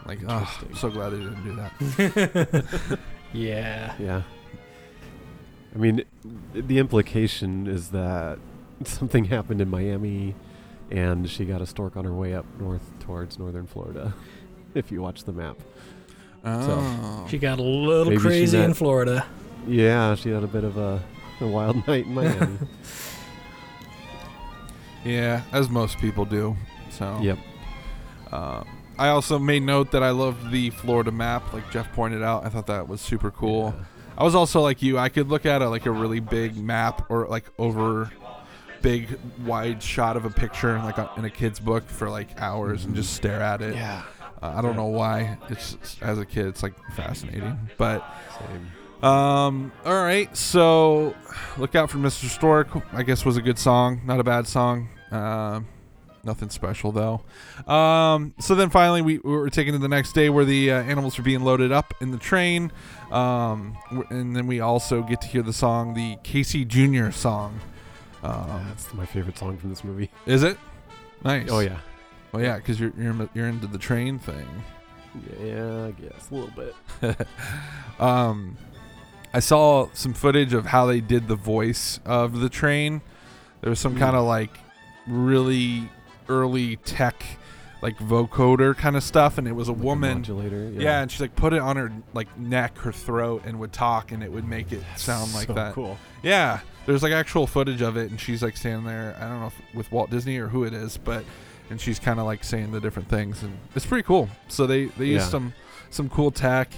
[0.06, 2.98] Like, oh, I'm so glad they didn't do that.
[3.34, 3.92] Yeah.
[3.98, 4.22] Yeah.
[5.74, 6.04] I mean,
[6.54, 8.38] the implication is that
[8.84, 10.36] something happened in Miami
[10.90, 14.14] and she got a stork on her way up north towards northern Florida,
[14.74, 15.56] if you watch the map.
[16.44, 17.26] Oh.
[17.28, 19.26] She got a little crazy met- in Florida.
[19.66, 21.02] Yeah, she had a bit of a,
[21.40, 22.58] a wild night in Miami.
[25.04, 26.56] Yeah, as most people do.
[26.90, 27.38] So yep.
[28.30, 28.62] Uh,
[28.98, 32.44] I also made note that I loved the Florida map, like Jeff pointed out.
[32.44, 33.74] I thought that was super cool.
[33.76, 33.84] Yeah.
[34.18, 34.98] I was also like you.
[34.98, 38.10] I could look at it like a really big map or like over
[38.82, 42.84] big wide shot of a picture like a, in a kid's book for like hours
[42.84, 43.74] and just stare at it.
[43.74, 44.02] Yeah.
[44.42, 44.76] Uh, I don't Yeah.
[44.76, 45.38] know why.
[45.48, 47.58] It's it's- as a kid, it's like fascinating.
[47.78, 48.04] But
[48.38, 49.10] Same.
[49.10, 50.34] um, all right.
[50.36, 51.14] So
[51.56, 52.26] look out for Mr.
[52.28, 52.68] Stork.
[52.92, 54.88] I guess was a good song, not a bad song.
[55.10, 55.66] Um,
[56.24, 57.20] nothing special though.
[57.72, 60.82] Um, so then finally we, we were taken to the next day where the uh,
[60.82, 62.72] animals are being loaded up in the train.
[63.10, 63.76] Um,
[64.10, 67.10] and then we also get to hear the song, the Casey Jr.
[67.10, 67.60] song.
[68.22, 70.10] Um, That's my favorite song from this movie.
[70.26, 70.56] is it?
[71.24, 71.48] Nice.
[71.50, 71.78] Oh yeah.
[72.32, 74.46] Well, yeah, because you're, you're you're into the train thing.
[75.40, 76.50] Yeah, I guess a little
[77.00, 77.26] bit.
[78.00, 78.56] um,
[79.32, 83.02] I saw some footage of how they did the voice of the train.
[83.60, 83.98] There was some Mm.
[84.00, 84.50] kind of like
[85.06, 85.88] really
[86.28, 87.24] early tech,
[87.82, 90.18] like vocoder kind of stuff, and it was a Like woman.
[90.18, 90.70] modulator.
[90.74, 91.00] Yeah.
[91.02, 94.22] and she like put it on her like neck, her throat, and would talk, and
[94.22, 95.74] it would make it sound like so that.
[95.74, 95.98] Cool.
[96.22, 99.16] Yeah, there's like actual footage of it, and she's like standing there.
[99.20, 101.24] I don't know if with Walt Disney or who it is, but
[101.70, 104.28] and she's kind of like saying the different things, and it's pretty cool.
[104.48, 105.52] So they they used some
[105.90, 106.72] some cool tech,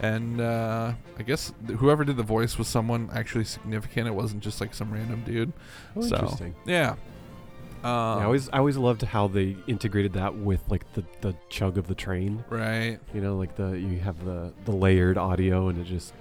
[0.00, 4.06] and uh, I guess th- whoever did the voice was someone actually significant.
[4.08, 5.52] It wasn't just like some random dude.
[5.96, 6.54] Oh, so interesting.
[6.66, 6.94] yeah.
[7.84, 11.34] Um, yeah, I always I always loved how they integrated that with like the, the
[11.50, 12.44] chug of the train.
[12.48, 12.98] right.
[13.12, 16.12] You know, like the you have the the layered audio and it just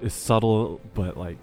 [0.00, 1.36] is subtle but like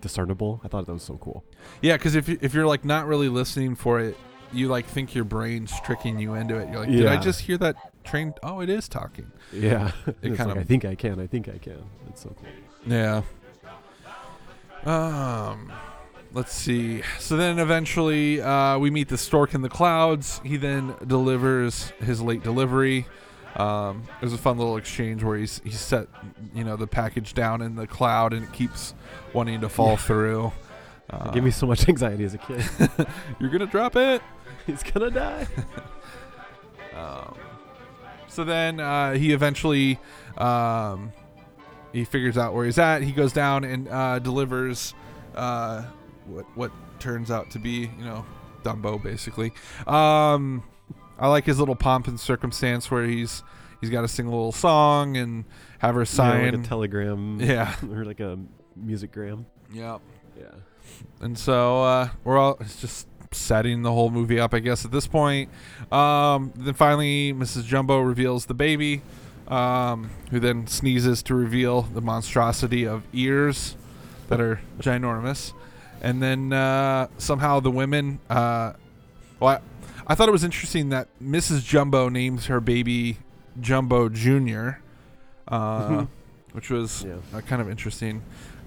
[0.00, 0.60] discernible.
[0.64, 1.44] I thought that was so cool.
[1.82, 4.16] Yeah, because if if you're like not really listening for it,
[4.52, 6.68] you like think your brain's tricking you into it.
[6.70, 8.32] You're like, did I just hear that train?
[8.44, 9.32] Oh, it is talking.
[9.52, 11.18] Yeah, It kind like, of- I think I can.
[11.18, 11.82] I think I can.
[12.08, 12.48] It's so cool.
[12.86, 13.22] Yeah.
[14.84, 15.72] Um,
[16.36, 17.02] let's see.
[17.18, 20.40] So then eventually, uh, we meet the stork in the clouds.
[20.44, 23.06] He then delivers his late delivery.
[23.56, 26.08] Um, there's a fun little exchange where he's he set
[26.54, 28.92] you know the package down in the cloud and it keeps
[29.32, 29.96] wanting to fall Yeah.
[29.96, 30.52] through.
[31.08, 32.62] Uh, gave me so much anxiety as a kid.
[33.40, 34.20] you're gonna drop it.
[34.66, 35.46] He's gonna die.
[36.94, 37.34] Um,
[38.26, 39.98] so then uh, he eventually
[40.38, 41.12] um,
[41.92, 43.02] he figures out where he's at.
[43.02, 44.94] He goes down and uh, delivers
[45.34, 45.84] uh,
[46.28, 48.24] what what turns out to be you know
[48.62, 49.52] Dumbo basically.
[49.86, 50.62] Um,
[51.18, 53.42] I like his little pomp and circumstance where he's
[53.80, 55.44] he's got to sing a little song and
[55.78, 56.52] have her Yeah, sign.
[56.54, 57.40] like a telegram.
[57.40, 57.74] Yeah.
[57.90, 58.38] or like a
[58.78, 59.44] musicgram.
[59.72, 60.00] Yep.
[60.36, 60.42] Yeah.
[60.42, 60.48] Yeah.
[61.20, 64.90] And so uh, we're all it's just setting the whole movie up, I guess, at
[64.92, 65.50] this point.
[65.92, 67.64] Um, then finally, Mrs.
[67.64, 69.02] Jumbo reveals the baby,
[69.48, 73.76] um, who then sneezes to reveal the monstrosity of ears
[74.28, 75.52] that are ginormous.
[76.02, 78.20] And then uh, somehow the women.
[78.28, 78.74] Uh,
[79.40, 79.60] well, I,
[80.06, 81.64] I thought it was interesting that Mrs.
[81.64, 83.18] Jumbo names her baby
[83.60, 84.80] Jumbo Junior,
[85.48, 86.06] uh,
[86.52, 87.16] which was Yeah.
[87.34, 88.22] uh, kind of interesting.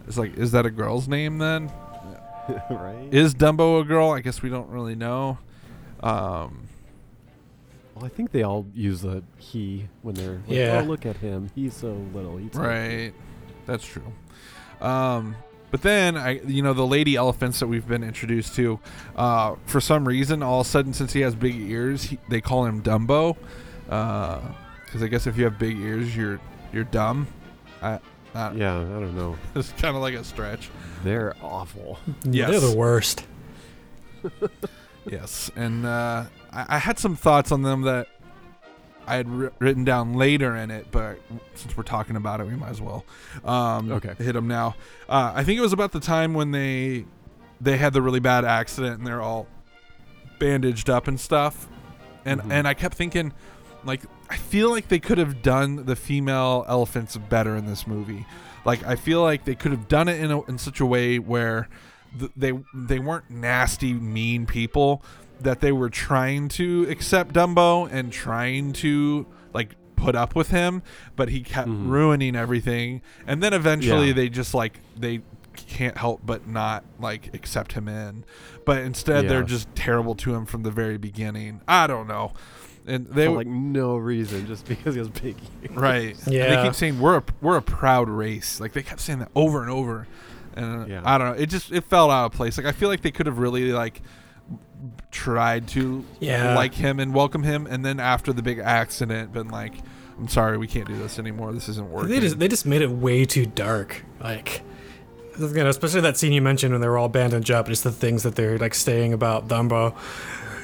[0.07, 1.71] It's like, is that a girl's name then?
[2.69, 3.07] right.
[3.13, 4.09] Is Dumbo a girl?
[4.09, 5.37] I guess we don't really know.
[6.01, 6.67] Um,
[7.95, 10.81] well, I think they all use the he when they're like, Yeah.
[10.83, 11.51] oh look at him.
[11.53, 12.37] He's so little.
[12.37, 13.13] He's so right.
[13.65, 14.11] That's true.
[14.81, 15.35] Um,
[15.71, 18.79] but then I, you know, the lady elephants that we've been introduced to,
[19.15, 22.41] uh, for some reason, all of a sudden, since he has big ears, he, they
[22.41, 23.37] call him Dumbo.
[23.85, 26.39] Because I guess if you have big ears, you're
[26.71, 27.27] you're dumb.
[27.81, 27.99] I,
[28.33, 29.37] I Yeah, I don't know.
[29.55, 30.69] it's kind of like a stretch.
[31.03, 31.99] They're awful.
[32.23, 32.51] Yes.
[32.51, 33.25] They're the worst.
[35.09, 38.07] Yes, and uh, I, I had some thoughts on them that
[39.09, 41.17] I had wri- written down later in it, but
[41.55, 43.03] since we're talking about it, we might as well
[43.43, 44.13] um, Okay.
[44.17, 44.75] hit them now.
[45.07, 47.05] Uh, I think it was about the time when they
[47.61, 49.47] they had the really bad accident and they're all
[50.39, 51.67] bandaged up and stuff,
[52.25, 52.51] and Mhm.
[52.51, 53.33] and I kept thinking,
[53.83, 58.25] like, I feel like they could have done the female elephants better in this movie.
[58.65, 61.17] Like, I feel like they could have done it in a, in such a way
[61.19, 61.67] where
[62.17, 65.03] th- they they weren't nasty, mean people.
[65.41, 70.81] That they were trying to accept Dumbo and trying to like put up with him,
[71.15, 71.89] but he kept Mhm.
[71.89, 73.01] ruining everything.
[73.27, 74.13] And then eventually Yeah.
[74.13, 75.21] they just like they
[75.55, 78.23] can't help but not like accept him in.
[78.65, 81.61] But instead they're just terrible to him from the very beginning.
[81.67, 82.33] I don't know.
[82.87, 85.71] And they For like no reason, just because he has big ears.
[85.75, 86.15] right.
[86.25, 86.55] And Yeah.
[86.55, 88.59] they keep saying we're a, we're a proud race.
[88.59, 90.07] Like they kept saying that over and over.
[90.55, 91.01] And uh, Yeah.
[91.03, 91.41] I don't know.
[91.41, 92.57] It just it felt out of place.
[92.57, 94.01] Like I feel like they could have really like
[95.11, 96.55] tried to Yeah.
[96.55, 99.73] like him and welcome him and then after the big accident been like
[100.19, 101.53] I'm sorry, we can't do this anymore.
[101.53, 102.09] This isn't working.
[102.11, 104.03] They just they just made it way too dark.
[104.21, 104.61] Like,
[105.39, 107.91] you know, especially that scene you mentioned when they were all bandaged up, just the
[107.91, 109.95] things that they're like saying about Dumbo.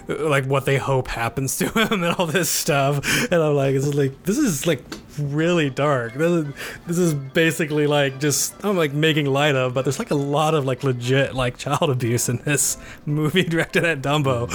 [0.07, 3.31] Like what they hope happens to him and all this stuff.
[3.31, 4.81] And I'm like, this is like this is like
[5.19, 6.13] really dark.
[6.13, 6.53] This is
[6.87, 10.53] this is basically like just I'm like making light of, but there's like a lot
[10.53, 14.49] of like legit like child abuse in this movie directed at Dumbo.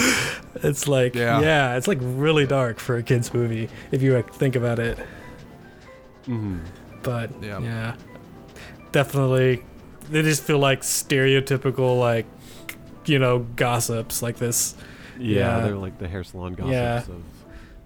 [0.64, 1.40] It's like Yeah.
[1.40, 4.98] yeah, it's like really dark for a kids movie if you like, think about it.
[6.26, 6.58] hmm
[7.02, 7.60] But Yeah.
[7.60, 7.94] yeah,
[8.92, 9.64] definitely,
[10.10, 12.26] they just feel like stereotypical like
[13.06, 14.74] you know gossips like this.
[15.20, 15.60] Yeah, Yeah.
[15.60, 16.96] they're like the hair salon gossips Yeah.
[17.14, 17.22] of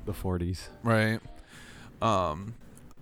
[0.07, 0.69] the 40s.
[0.83, 1.21] Right.
[2.03, 2.55] Um,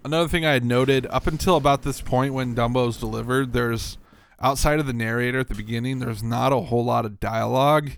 [0.04, 3.98] another thing I had noted up until about this point when Dumbo's delivered, there's
[4.40, 7.90] outside of the narrator at the beginning, there's not a whole lot of dialogue.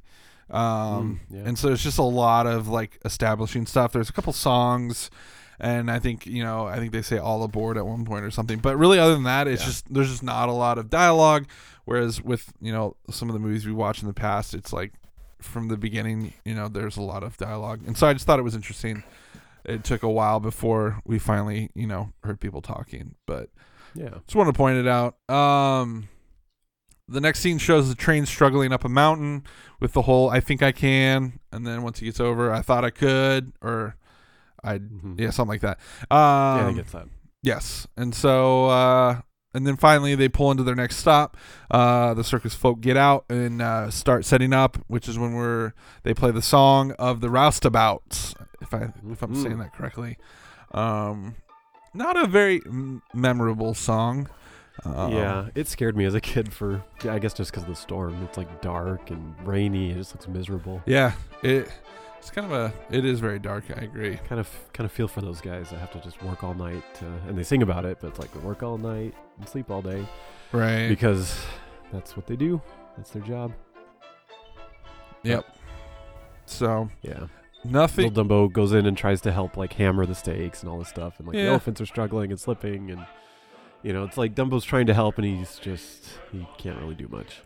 [0.50, 1.42] Um, Mm, yeah.
[1.46, 3.92] and so it's just a lot of like establishing stuff.
[3.92, 5.10] There's a couple songs,
[5.58, 8.30] and I think you know, I think they say "all aboard" at one point or
[8.30, 8.58] something.
[8.58, 9.66] But really, other than that, it's Yeah.
[9.68, 11.46] just there's just not a lot of dialogue.
[11.86, 14.92] Whereas with you know some of the movies we watched in the past, it's like
[15.44, 18.38] from the beginning, you know, there's a lot of dialogue, and so I just thought
[18.38, 19.02] it was interesting.
[19.64, 23.48] It took a while before we finally, you know, heard people talking, but
[23.94, 24.10] Yeah.
[24.26, 25.16] just want to point it out.
[25.30, 26.08] Um,
[27.08, 29.44] the next scene shows the train struggling up a mountain
[29.80, 32.84] with the whole "I think I can," and then once he gets over, "I thought
[32.84, 33.96] I could," or
[34.62, 35.20] I, Mhm.
[35.20, 35.78] yeah, something like that.
[36.10, 37.08] yeah, Um, I get that.
[37.42, 39.20] Yes, and so uh,
[39.54, 41.36] and then finally they pull into their next stop.
[41.70, 45.72] Uh, the circus folk get out and uh, start setting up, which is when we're
[46.02, 48.34] they play the song of the roustabouts.
[48.60, 49.42] If I if I'm Mhm.
[49.42, 50.18] saying that correctly,
[50.72, 51.36] um,
[51.94, 54.28] not a very m- memorable song.
[54.84, 57.68] Um, yeah, it scared me as a kid for, yeah, I guess just because of
[57.68, 58.20] the storm.
[58.24, 59.90] It's like dark and rainy.
[59.92, 60.82] It just looks miserable.
[60.84, 61.12] yeah.
[61.42, 61.70] It
[62.24, 63.64] it's kind of a it is very dark.
[63.76, 64.16] I agree.
[64.28, 66.82] Kind of, kind of feel for those guys that have to just work all night,
[67.02, 69.70] uh, and they sing about it, but it's like they work all night and sleep
[69.70, 70.06] all day
[70.50, 70.88] Right.
[70.88, 71.36] because
[71.92, 72.62] that's what they do.
[72.96, 73.52] That's their job.
[75.22, 75.44] yep.
[76.46, 77.26] So Yeah.
[77.62, 78.08] nothing.
[78.08, 80.88] Little Dumbo goes in and tries to help like hammer the stakes and all this
[80.88, 83.04] stuff, and like the elephants are struggling and slipping, and
[83.82, 87.06] you know it's like Dumbo's trying to help, and he's just he can't really do
[87.08, 87.42] much.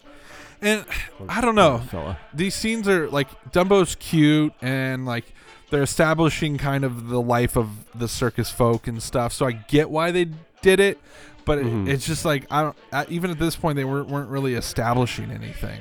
[0.60, 0.84] And
[1.28, 1.78] I don't know.
[1.90, 2.18] fella.
[2.34, 5.32] these scenes are like Dumbo's cute and like
[5.70, 9.32] they're establishing kind of the life of the circus folk and stuff.
[9.32, 10.26] So I get why they
[10.62, 10.98] did it,
[11.44, 11.86] but Mhm.
[11.86, 12.76] it, it's just like I don't.
[12.92, 15.80] uh even at this point, they weren't weren't really establishing anything,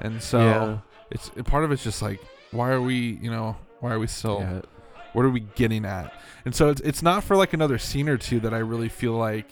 [0.00, 0.78] and so yeah,
[1.10, 2.20] it's part of it's just like
[2.52, 4.60] why are we you know why are we still yeah,
[5.12, 6.12] what are we getting at?
[6.44, 9.12] And so it's it's not for like another scene or two that I really feel
[9.12, 9.50] like.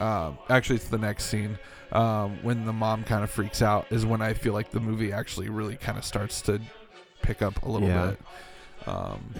[0.00, 1.56] Um, actually, it's the next scene
[1.94, 5.12] um, when the mom kind of freaks out is when I feel like the movie
[5.12, 6.60] actually really kind of starts to
[7.22, 8.10] pick up a little Yeah.
[8.10, 8.88] bit.
[8.88, 9.34] Um,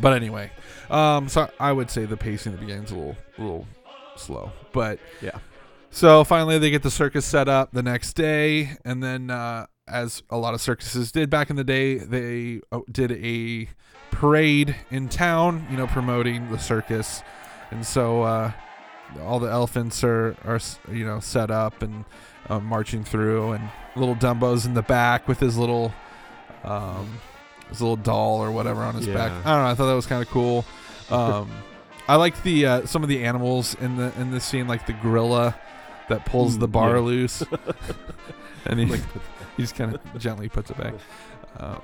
[0.00, 0.50] but anyway,
[0.90, 3.66] um, so I would say the pacing at the beginning is a little a little
[4.16, 5.38] slow, but yeah.
[5.90, 10.22] so finally, they get the circus set up the next day, and then, uh, as
[10.30, 13.68] a lot of circuses did back in the day, they uh, did a
[14.10, 17.22] parade in town, you know, promoting the circus,
[17.70, 18.52] and so uh,
[19.22, 22.04] all the elephants are are you know set up and
[22.48, 25.92] uh, marching through, and little Dumbo's in the back with his little
[26.64, 27.18] um,
[27.68, 29.30] his little doll or whatever on his back.
[29.30, 29.66] I don't know.
[29.66, 30.64] I thought that was kind of cool.
[31.10, 31.50] Um,
[32.08, 34.92] I like the uh, some of the animals in the in this scene, like the
[34.92, 35.54] gorilla
[36.08, 37.00] that pulls Mm, the bar yeah.
[37.00, 37.42] loose,
[38.66, 39.00] and he, Like,
[39.56, 40.94] he just kind of gently puts it back.
[41.58, 41.80] Um,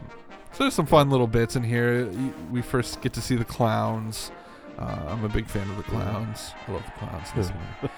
[0.52, 2.10] so there's some fun little bits in here.
[2.50, 4.32] We first get to see the clowns.
[4.78, 6.52] Uh, I'm a big fan of the clowns.
[6.68, 7.32] I love the clowns.
[7.32, 7.90] this one.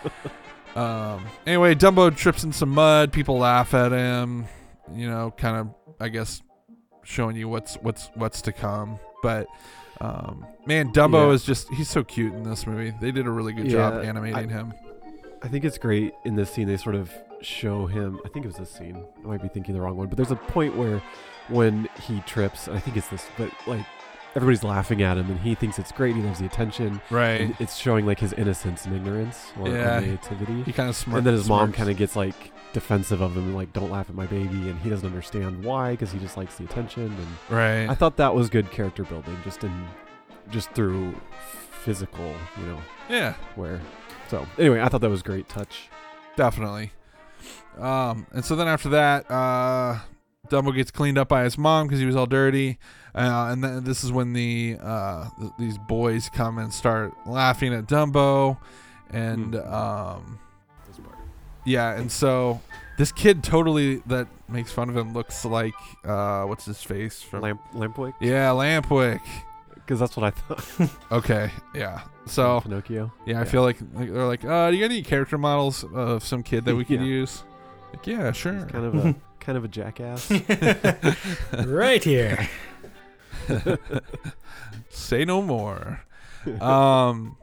[0.77, 3.13] Um, anyway, Dumbo trips in some mud.
[3.13, 4.47] People laugh at him.
[4.95, 5.69] You know, kind of,
[6.01, 6.43] I guess,
[7.03, 8.99] showing you what's what's what's to come.
[9.23, 9.47] But
[10.01, 11.35] um, man, Dumbo Yeah.
[11.35, 12.95] is just—he's so cute in this movie.
[13.01, 14.73] They did a really good job animating I- him.
[15.43, 16.69] I think it's great in this scene.
[16.69, 17.11] They sort of
[17.41, 18.21] show him.
[18.25, 19.03] I think it was this scene.
[19.25, 21.03] I might be thinking the wrong one, but there's a point where
[21.49, 23.85] when he trips, I think it's this, but like
[24.35, 26.15] everybody's laughing at him, and he thinks it's great.
[26.17, 27.01] He loves the attention.
[27.11, 27.41] Right.
[27.41, 30.01] And it's showing like his innocence and ignorance or, or Yeah.
[30.01, 31.19] He kind of smart.
[31.19, 34.15] and then his mom kind of gets like defensive of him, like "Don't laugh at
[34.15, 37.05] my baby," and he doesn't understand why because he just likes the attention.
[37.07, 37.89] And right.
[37.89, 39.87] I thought that was good character building, just in
[40.51, 41.15] just through
[41.85, 42.79] physical, you know,
[43.09, 43.35] yeah.
[43.57, 43.81] where.
[44.29, 45.89] So anyway, I thought that was great touch.
[46.37, 46.93] Definitely.
[47.79, 49.99] Um, and so then after that, uh,
[50.49, 52.79] Dumbo gets cleaned up by his mom because he was all dirty.
[53.15, 57.75] Uh, and then this is when the uh, th- these boys come and start laughing
[57.75, 58.57] at Dumbo,
[59.11, 59.75] and Hmm.
[59.75, 60.39] um,
[61.65, 62.61] yeah, and so
[62.99, 67.43] this kid totally that makes fun of him looks like uh, what's his face from
[67.43, 69.21] Lamp Lampwick, yeah Lampwick.
[69.75, 70.91] because that's what I thought.
[71.13, 72.03] Okay, yeah.
[72.27, 73.13] So Pinocchio.
[73.27, 76.23] yeah, I feel like, like they're like, uh, do you got any character models of
[76.25, 77.07] some kid that we could Yeah.
[77.07, 77.43] use?
[77.93, 78.53] Like, yeah, sure.
[78.55, 80.31] He's kind of a kind of a jackass.
[81.67, 82.49] right here.
[84.89, 86.03] Say no more.
[86.61, 87.37] um,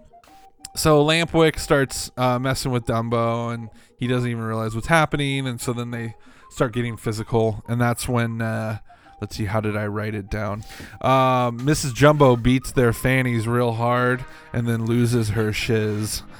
[0.76, 5.60] so Lampwick starts uh, messing with Dumbo, and he doesn't even realize what's happening, and
[5.60, 6.16] so then they
[6.50, 8.42] start getting physical, and that's when.
[8.42, 8.80] Uh,
[9.20, 10.64] let's see, how did I write it down?
[11.02, 11.96] Um, Mrs.
[11.96, 16.24] Jumbo beats their fannies real hard, and then loses her shiz.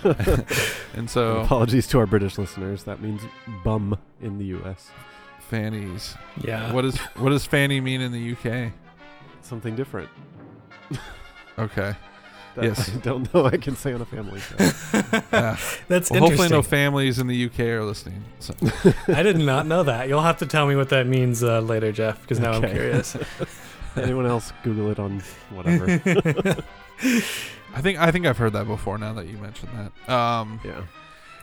[0.94, 2.84] and so Apologies to our British listeners.
[2.84, 3.22] That means
[3.64, 4.90] bum in the U.S.
[5.48, 6.14] fannies.
[6.42, 6.72] Yeah.
[6.72, 8.72] What does what does fanny mean in the UK?
[9.42, 10.08] Something different.
[11.58, 11.94] Okay.
[12.54, 12.90] That Yes.
[12.92, 13.44] I don't know.
[13.44, 14.56] I can say on a family show.
[15.32, 15.56] Yeah.
[15.86, 18.24] That's Well, hopefully, no families in the UK are listening.
[18.40, 18.52] So.
[19.08, 20.08] I did not know that.
[20.08, 23.16] You'll have to tell me what that means uh, later, Jeff, because now I'm curious.
[23.94, 26.00] Anyone else Google it on whatever.
[27.74, 28.98] I think I think I've heard that before.
[28.98, 30.12] Now that you mentioned that.
[30.12, 30.60] Um.
[30.64, 30.82] yeah.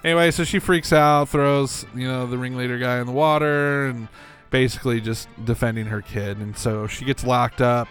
[0.05, 4.07] Anyway, so she freaks out, throws you know the ringleader guy in the water, and
[4.51, 6.37] basically just defending her kid.
[6.37, 7.87] And so she gets locked up.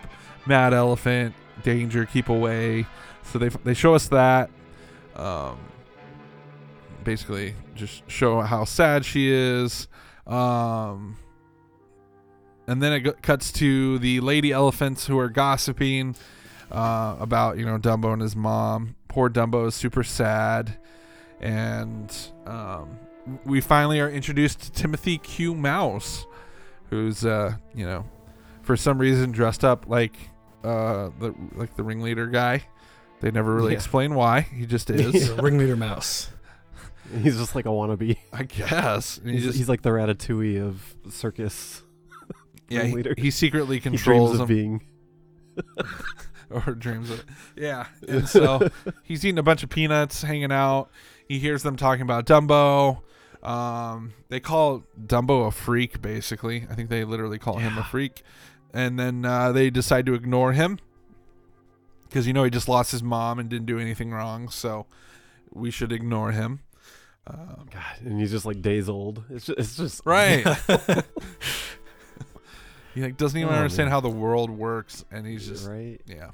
[0.47, 1.35] Mad elephant,
[1.65, 2.87] danger, keep away.
[3.25, 4.49] So they they show us that.
[5.17, 5.59] Um.
[7.03, 9.89] Basically, just show how sad she is.
[10.25, 11.17] Um.
[12.69, 16.15] And then it go- cuts to the lady elephants who are gossiping
[16.71, 18.95] uh, about you know Dumbo and his mom.
[19.09, 20.79] Poor Dumbo is super sad,
[21.41, 22.15] and
[22.47, 22.99] um,
[23.45, 26.27] we finally are introduced to Timothy Q Mouse,
[26.91, 28.05] who's uh, you know
[28.63, 30.17] for some reason dressed up like
[30.63, 32.63] uh, the like the ringleader guy.
[33.21, 33.79] They never really Yeah.
[33.79, 34.41] explain why.
[34.43, 36.31] He just is, He's a ringleader mouse.
[37.23, 38.19] He's just like a wannabe.
[38.33, 39.19] I guess.
[39.19, 41.83] And he He's, just he's like the ratatouille of circus.
[42.69, 42.83] yeah.
[42.85, 44.43] He, he secretly He controls dreams them.
[44.43, 44.83] of being.
[46.51, 47.25] or dreams of it.
[47.57, 47.87] Yeah.
[48.09, 48.69] And so
[49.03, 50.91] he's eating a bunch of peanuts, hanging out.
[51.29, 53.01] He hears them talking about Dumbo.
[53.43, 56.67] Um, they call Dumbo a freak, basically.
[56.71, 58.23] I think they literally call him a freak.
[58.73, 60.79] And then uh, they decide to ignore him
[62.09, 64.49] because you know he just lost his mom and didn't do anything wrong.
[64.49, 64.87] So
[65.53, 66.61] we should ignore him.
[67.27, 69.25] Um, God, and he's just like days old.
[69.31, 70.45] It's just, it's just right.
[72.95, 73.93] he like doesn't even Oh, understand man.
[73.93, 76.01] how the world works, and he's just right.
[76.07, 76.31] Yeah.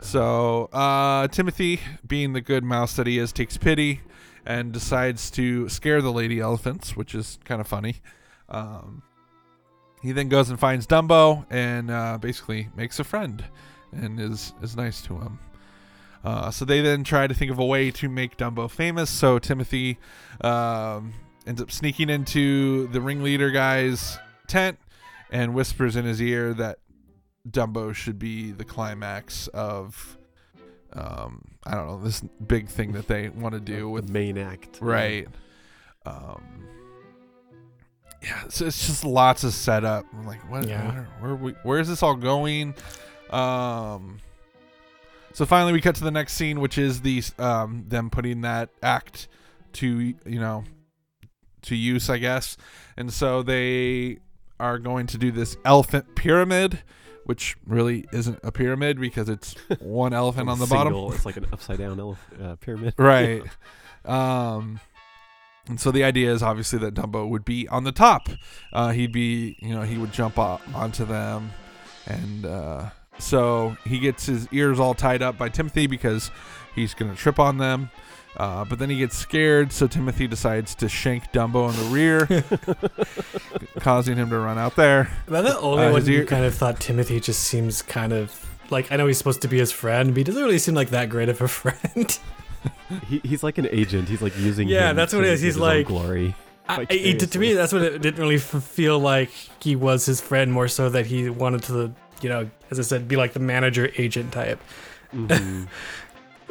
[0.00, 4.00] So uh, Timothy, being the good mouse that he is, takes pity
[4.46, 7.96] and decides to scare the lady elephants, which is kind of funny.
[8.48, 9.02] Um,
[10.02, 13.42] he then goes and finds Dumbo and uh, basically makes a friend
[13.92, 15.38] and is is nice to him.
[16.24, 19.10] Uh, so they then try to think of a way to make Dumbo famous.
[19.10, 19.98] So Timothy
[20.40, 21.12] um,
[21.46, 24.78] ends up sneaking into the ringleader guy's tent
[25.30, 26.78] and whispers in his ear that
[27.48, 30.16] Dumbo should be the climax of
[30.94, 34.38] um I don't know this big thing that they want to do The with main
[34.38, 34.78] act.
[34.80, 35.26] right.
[36.06, 36.42] Um
[38.22, 40.06] yeah so it's just lots of setup.
[40.12, 40.92] I'm like what Yeah.
[40.92, 42.74] where, where we where is this all going?
[43.30, 44.18] Um
[45.32, 48.70] so finally we cut to the next scene which is the um them putting that
[48.82, 49.28] act
[49.74, 49.86] to
[50.26, 50.64] you know
[51.62, 52.56] to use I guess.
[52.96, 54.18] And so they
[54.60, 56.82] are going to do this elephant pyramid
[57.26, 60.92] which really isn't a pyramid because it's one elephant on the bottom.
[61.14, 62.94] It's like an upside down elef- uh, pyramid.
[62.98, 63.42] right.
[64.04, 64.80] Um
[65.66, 68.28] and so the idea is obviously that dumbo would be on the top.
[68.72, 71.50] Uh he'd be you know he would jump o- onto them.
[72.06, 76.30] And uh so he gets his ears all tied up by timothy because
[76.74, 77.90] he's gonna trip on them
[78.36, 82.44] uh, but then he gets scared, so Timothy decides to shank Dumbo in the rear,
[83.80, 85.10] causing him to run out there.
[85.28, 88.12] Am I the only Uh, one who ear- kind of thought Timothy just seems kind
[88.12, 90.74] of like I know he's supposed to be his friend, but he doesn't really seem
[90.74, 92.18] like that great of a friend.
[93.08, 94.08] He, he's like an agent.
[94.08, 94.68] He's like using.
[94.68, 95.40] Yeah, him that's what it is.
[95.40, 96.34] He's like- glory.
[96.66, 99.30] I, Like, it, to me, that's what it didn't really f- feel like.
[99.60, 103.06] He was his friend more so that he wanted to, you know, as I said,
[103.06, 104.58] be like the manager agent type.
[105.14, 105.68] Mhm.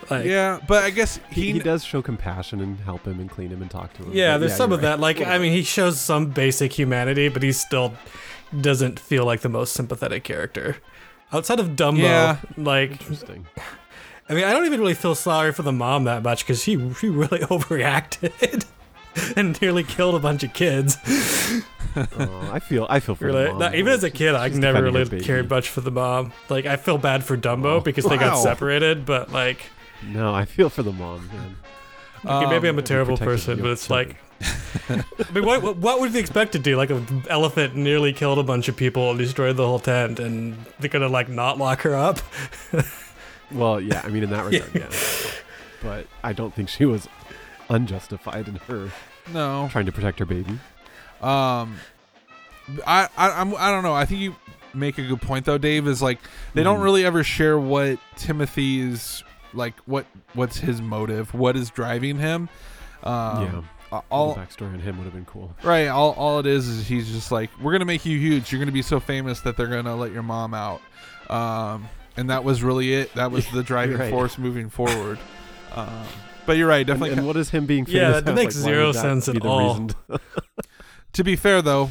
[0.10, 3.30] Like, yeah, but I guess he, he, he does show compassion and help him and
[3.30, 4.12] clean him and talk to him.
[4.14, 4.90] Yeah, But there's some of right.
[4.90, 5.00] that.
[5.00, 7.94] Like, I mean, he shows some basic humanity, but he still
[8.60, 10.78] doesn't feel like the most sympathetic character.
[11.32, 12.38] Outside of Dumbo, Yeah.
[12.58, 13.48] like, Interesting.
[14.30, 16.74] I mean, I don't even really feel sorry for the mom that much because she,
[16.96, 18.66] she really overreacted
[19.38, 20.98] and nearly killed a bunch of kids.
[21.96, 23.60] Oh, I feel I feel for the Really, mom.
[23.60, 26.34] Not- even as a kid, I never really cared much for the mom.
[26.50, 27.80] Like, I feel bad for Dumbo Oh.
[27.82, 29.62] because they got separated, but like,
[30.12, 31.28] No, I feel for the mom.
[31.34, 31.56] Man.
[32.26, 34.16] okay, maybe I'm a Um, terrible protected person, but it's like,
[34.90, 36.76] I mean, what, what what would they expect to do?
[36.78, 40.58] Like, an elephant nearly killed a bunch of people and destroyed the whole tent, and
[40.80, 42.20] they're gonna like not lock her up?
[43.52, 44.90] Well, yeah, I mean in that regard, yeah.
[45.84, 47.08] But I don't think she was
[47.70, 48.90] unjustified in her
[49.32, 49.68] no.
[49.72, 50.58] trying to protect her baby.
[51.22, 51.76] Um,
[52.88, 53.94] I, I I'm I don't know.
[53.94, 54.36] I think you
[54.74, 55.88] make a good point though, Dave.
[55.88, 56.20] Is like
[56.56, 56.84] they don't Mhm.
[56.84, 59.24] really ever share what Timothy's
[59.54, 62.50] like what what's his motive, what is driving him.
[63.04, 63.62] Um, yeah.
[63.92, 65.54] all, All the backstory on him would have been cool.
[65.64, 65.88] Right.
[65.88, 68.52] All, all it is is he's just like, we're gonna make you huge.
[68.52, 70.82] You're gonna be so famous that they're gonna let your mom out.
[71.30, 73.14] Um, and that was really it.
[73.16, 74.10] That was the driving right.
[74.12, 75.20] force moving forward.
[75.74, 76.06] Um,
[76.46, 76.86] but you're right.
[76.86, 77.18] Definitely.
[77.18, 78.00] and what is him being famous?
[78.02, 79.88] Yeah, that makes Like, zero that sense at all.
[79.88, 80.20] to-
[81.14, 81.90] to be fair though,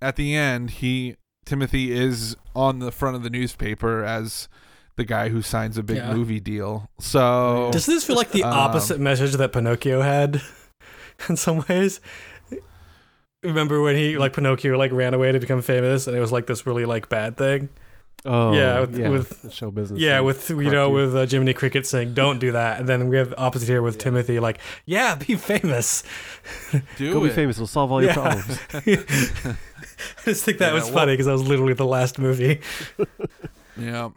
[0.00, 4.48] at the end, he Timothy is on the front of the newspaper as
[4.98, 6.12] the guy who signs a big Yeah.
[6.12, 6.90] movie deal.
[6.98, 10.42] So Does this feel like the Um, opposite message that Pinocchio had
[11.30, 12.00] in some ways?
[13.42, 16.46] Remember when he like Pinocchio like ran away to become famous and it was like
[16.46, 17.68] this really like bad thing?
[18.26, 20.00] oh, Yeah, with- with- the show business.
[20.00, 23.08] Yeah, with you Correct know with uh, Jiminy Cricket saying don't do that, and then
[23.08, 24.02] we have the opposite here with Yeah.
[24.02, 26.02] Timothy like yeah be famous.
[26.96, 27.28] do Go it.
[27.28, 27.58] be famous.
[27.58, 28.14] We'll solve all your Yeah.
[28.14, 28.58] problems.
[28.74, 32.60] I just think that Yeah, was well- funny because that was literally the last movie.
[33.80, 34.08] Yeah.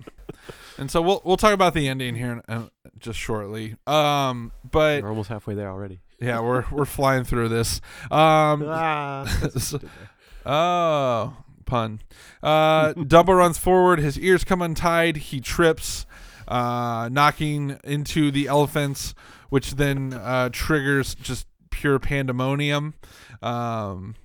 [0.78, 2.68] And so we'll we'll talk about the ending here in, uh,
[2.98, 3.76] just shortly.
[3.88, 6.02] Um, but We're almost halfway there already.
[6.20, 7.82] yeah, we're we're flying through this.
[8.10, 9.26] Um, ah,
[9.58, 9.80] so-
[10.46, 12.00] oh, pun.
[12.42, 14.00] Uh, Dumbo runs forward.
[14.00, 15.18] His ears come untied.
[15.18, 16.06] He trips,
[16.48, 19.14] uh, knocking into the elephants,
[19.50, 22.94] which then uh, triggers just pure pandemonium.
[23.42, 24.16] Um,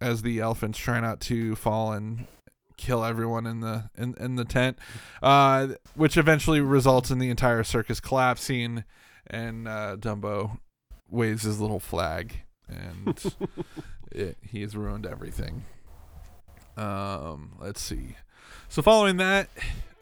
[0.00, 2.26] as the elephants try not to fall and
[2.76, 4.78] kill everyone in the in, in the tent,
[5.22, 8.84] uh, which eventually results in the entire circus collapsing,
[9.26, 10.58] and uh, Dumbo
[11.08, 13.22] waves his little flag, and
[14.12, 15.64] it, he has ruined everything.
[16.76, 18.16] Um, let's see.
[18.68, 19.48] So following that,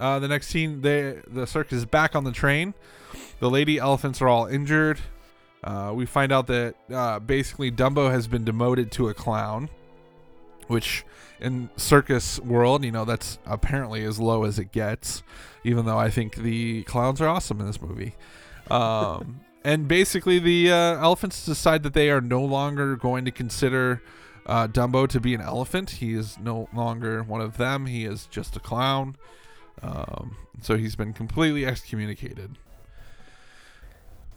[0.01, 2.75] uh, the next scene, they the circus is back on the train.
[3.41, 4.99] The lady elephants are all injured.
[5.63, 9.71] Uh, we find out that uh, basically Dumbo has been demoted to a clown,
[10.67, 11.05] which
[11.41, 15.23] in circus world, you know, that's apparently as low as it gets.
[15.65, 18.15] Even though I think the clowns are awesome in this movie.
[18.71, 24.03] Um, and basically, the uh, elephants decide that they are no longer going to consider
[24.47, 25.91] uh, Dumbo to be an elephant.
[25.91, 27.87] He is no longer one of them.
[27.87, 29.17] He is just a clown.
[29.83, 32.59] Um, so he's been completely excommunicated.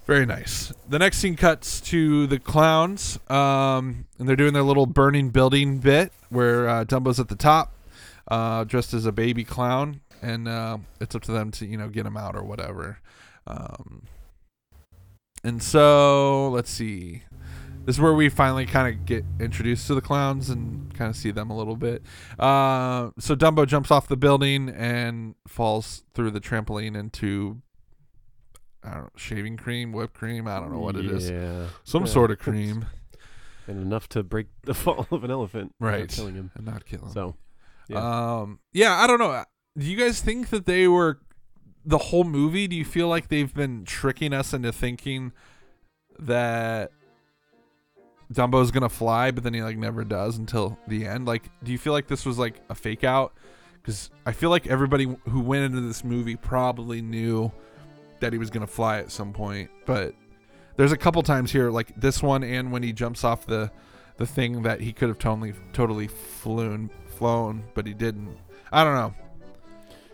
[0.07, 0.71] Very nice.
[0.87, 5.79] The next scene cuts to the clowns, um, and they're doing their little burning building
[5.79, 7.73] bit where uh, Dumbo's at the top,
[8.29, 11.89] uh, dressed as a baby clown, and uh, it's up to them to you know
[11.89, 13.01] get him out or whatever.
[13.47, 14.03] Um,
[15.43, 17.23] and so let's see.
[17.83, 21.17] This is where we finally kind of get introduced to the clowns and kind of
[21.17, 22.01] see them a little bit.
[22.39, 27.61] Uh, so Dumbo jumps off the building and falls through the trampoline into
[28.87, 30.47] I don't know, shaving cream, whipped cream.
[30.47, 31.29] I don't know what it is.
[31.29, 31.67] Yeah.
[31.83, 32.11] Some Yeah.
[32.11, 32.85] sort of cream,
[33.67, 36.07] and enough to break the fall of an elephant, Right.
[36.09, 36.51] Killing him.
[36.55, 37.09] and not kill him.
[37.11, 37.35] So,
[37.89, 38.39] yeah.
[38.41, 39.43] Um, yeah, I don't know.
[39.77, 41.19] Do you guys think that they were
[41.85, 42.67] the whole movie?
[42.67, 45.33] Do you feel like they've been tricking us into thinking
[46.19, 46.91] that
[48.33, 51.25] Dumbo's gonna fly, but then he like never does until the end?
[51.25, 53.33] Like, do you feel like this was like a fake out?
[53.75, 57.51] Because I feel like everybody who went into this movie probably knew
[58.19, 60.13] that he was gonna fly at some point, but
[60.75, 63.71] there's a couple times here, like this one, and when he jumps off the
[64.17, 68.35] the thing that he could have totally totally flown flown, but he didn't.
[68.71, 69.13] I don't know.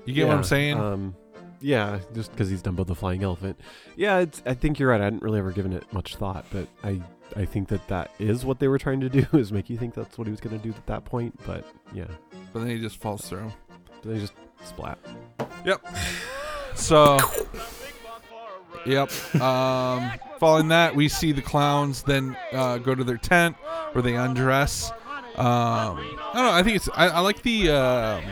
[0.06, 0.80] You get what I'm Yeah, saying?
[0.80, 1.16] Um,
[1.62, 3.60] yeah, just because he's Dumbo the flying elephant.
[3.96, 4.42] Yeah, it's.
[4.46, 5.00] I think you're right.
[5.02, 7.02] I hadn't really ever given it much thought, but I,
[7.38, 9.94] I think that that is what they were trying to do is make you think
[9.94, 11.38] that's what he was going to do at that point.
[11.46, 12.08] But yeah,
[12.52, 13.52] but then he just falls through.
[14.04, 14.34] they just
[14.66, 14.98] splat.
[15.66, 15.86] Yep.
[16.76, 17.18] So,
[18.86, 19.12] yep.
[19.42, 23.56] Um, following that, we see the clowns then uh, go to their tent
[23.94, 24.92] where they undress.
[24.92, 24.98] Um,
[25.38, 26.52] I don't know.
[26.52, 26.90] I think it's.
[26.94, 28.24] I, I like the um,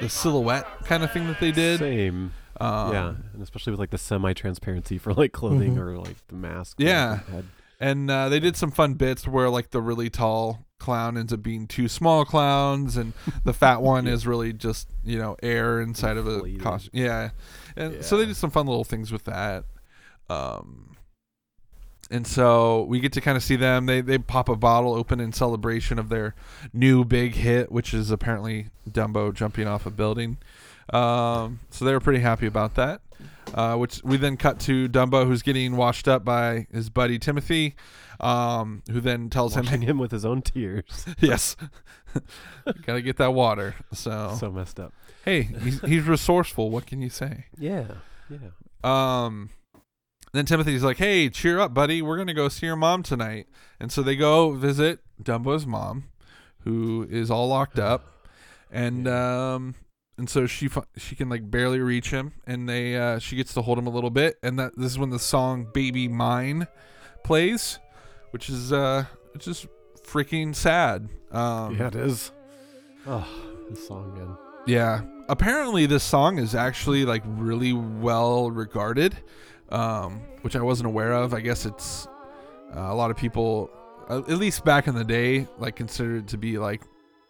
[0.00, 1.78] the silhouette kind of thing that they did.
[1.80, 2.32] Same.
[2.58, 5.80] Um, yeah, and especially with like the semi-transparency for like clothing Mhm.
[5.80, 6.76] or like the mask.
[6.78, 7.20] Yeah.
[7.30, 7.44] the.
[7.78, 11.42] And uh, they did some fun bits where like the really tall clown ends up
[11.42, 13.12] being two small clowns, and
[13.44, 16.90] the fat one is really just you know air inside of a costume.
[16.94, 17.30] Yeah,
[17.76, 19.64] and so they did some fun little things with that.
[20.28, 20.96] Um,
[22.10, 23.86] and so we get to kind of see them.
[23.86, 26.34] They they pop a bottle open in celebration of their
[26.72, 30.38] new big hit, which is apparently Dumbo jumping off a building.
[30.92, 33.00] Um, so they were pretty happy about that.
[33.54, 37.74] Uh, which we then cut to Dumbo, who's getting washed up by his buddy Timothy,
[38.20, 41.06] um, who then tells Washing him, him with his own tears.
[41.20, 41.56] "Yes,
[42.86, 44.92] gotta get that water." So, So messed up.
[45.24, 46.70] hey, he's, he's resourceful.
[46.70, 47.46] What can you say?
[47.56, 47.86] Yeah.
[48.28, 48.48] Yeah.
[48.84, 49.50] Um,
[50.36, 52.02] then Timothy's like, "Hey, cheer up, buddy.
[52.02, 53.46] We're gonna go see your mom tonight."
[53.80, 56.04] And so they go visit Dumbo's mom,
[56.64, 58.26] who is all locked up,
[58.70, 59.74] and um,
[60.18, 63.62] and so she she can like barely reach him, and they uh, she gets to
[63.62, 66.66] hold him a little bit, and that this is when the song "Baby Mine"
[67.24, 67.78] plays,
[68.30, 69.66] which is uh, it's just
[70.04, 71.08] freaking sad.
[71.30, 72.32] Um, yeah, it is.
[73.06, 73.26] Oh,
[73.70, 74.36] this song, man.
[74.66, 75.02] yeah.
[75.28, 79.16] Apparently, this song is actually like really well regarded,
[79.70, 81.34] um, which I wasn't aware of.
[81.34, 82.06] I guess it's
[82.74, 83.70] uh, a lot of people,
[84.08, 86.82] uh, at least back in the day, like considered it to be like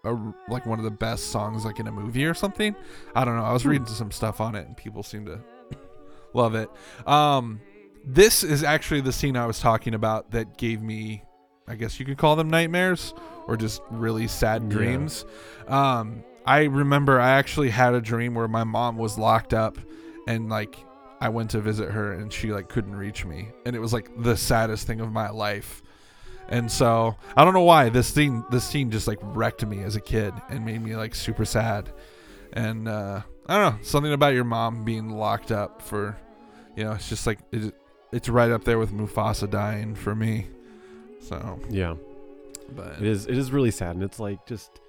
[0.04, 0.16] a
[0.48, 2.74] like one of the best songs like in a movie or something.
[3.14, 3.44] I don't know.
[3.44, 5.40] I was reading some stuff on it, and people seem to
[6.34, 6.70] love it.
[7.06, 7.60] Um,
[8.04, 11.24] this is actually the scene I was talking about that gave me,
[11.66, 13.12] I guess you could call them nightmares
[13.48, 14.68] or just really sad Yeah.
[14.68, 15.24] dreams.
[15.66, 19.76] Um, I remember I actually had a dream where my mom was locked up
[20.28, 20.78] and like
[21.20, 24.10] I went to visit her and she like couldn't reach me and it was like
[24.22, 25.82] the saddest thing of my life.
[26.48, 29.96] And so I don't know why this scene this scene just like wrecked me as
[29.96, 31.90] a kid and made me like super sad.
[32.52, 36.16] And uh I don't know, something about your mom being locked up for
[36.76, 37.74] you know, it's just like it,
[38.12, 40.46] it's right up there with Mufasa dying for me.
[41.20, 41.96] So, Yeah,
[42.74, 43.26] but it is.
[43.26, 44.80] It is really sad, and it's like just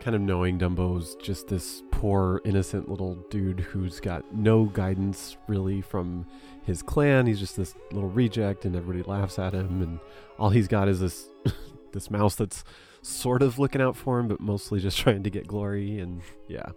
[0.00, 5.80] kind of knowing Dumbo's just this poor, innocent little dude who's got no guidance really
[5.80, 6.26] from
[6.64, 7.26] his clan.
[7.26, 9.98] He's just this little reject, and everybody laughs at him, and
[10.38, 11.28] all he's got is this
[11.92, 12.64] this mouse that's
[13.02, 15.98] sort of looking out for him, but mostly just trying to get glory.
[15.98, 16.70] And yeah,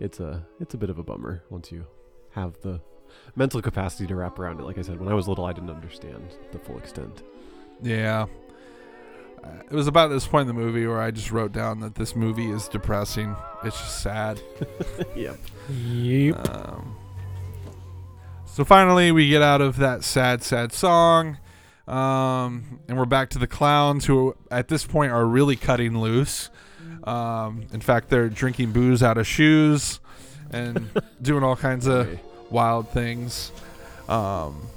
[0.00, 1.84] it's a it's a bit of a bummer once you
[2.30, 2.80] have the
[3.36, 4.64] mental capacity to wrap around it.
[4.64, 7.22] Like I said, when I was little, I didn't understand the full extent.
[7.82, 8.26] Yeah.
[9.44, 12.14] It was about this point in the movie where I just wrote down that this
[12.14, 13.34] movie is depressing.
[13.64, 14.40] It's just sad.
[15.16, 15.38] yep.
[15.70, 16.48] Yep.
[16.50, 16.96] Um,
[18.44, 21.38] so finally, we get out of that sad, sad song,
[21.88, 26.50] um, and we're back to the clowns, who at this point are really cutting loose.
[27.04, 30.00] Um, in fact, they're drinking booze out of shoes
[30.50, 30.90] and
[31.22, 32.18] doing all kinds of
[32.50, 33.52] wild things.
[34.08, 34.68] Um,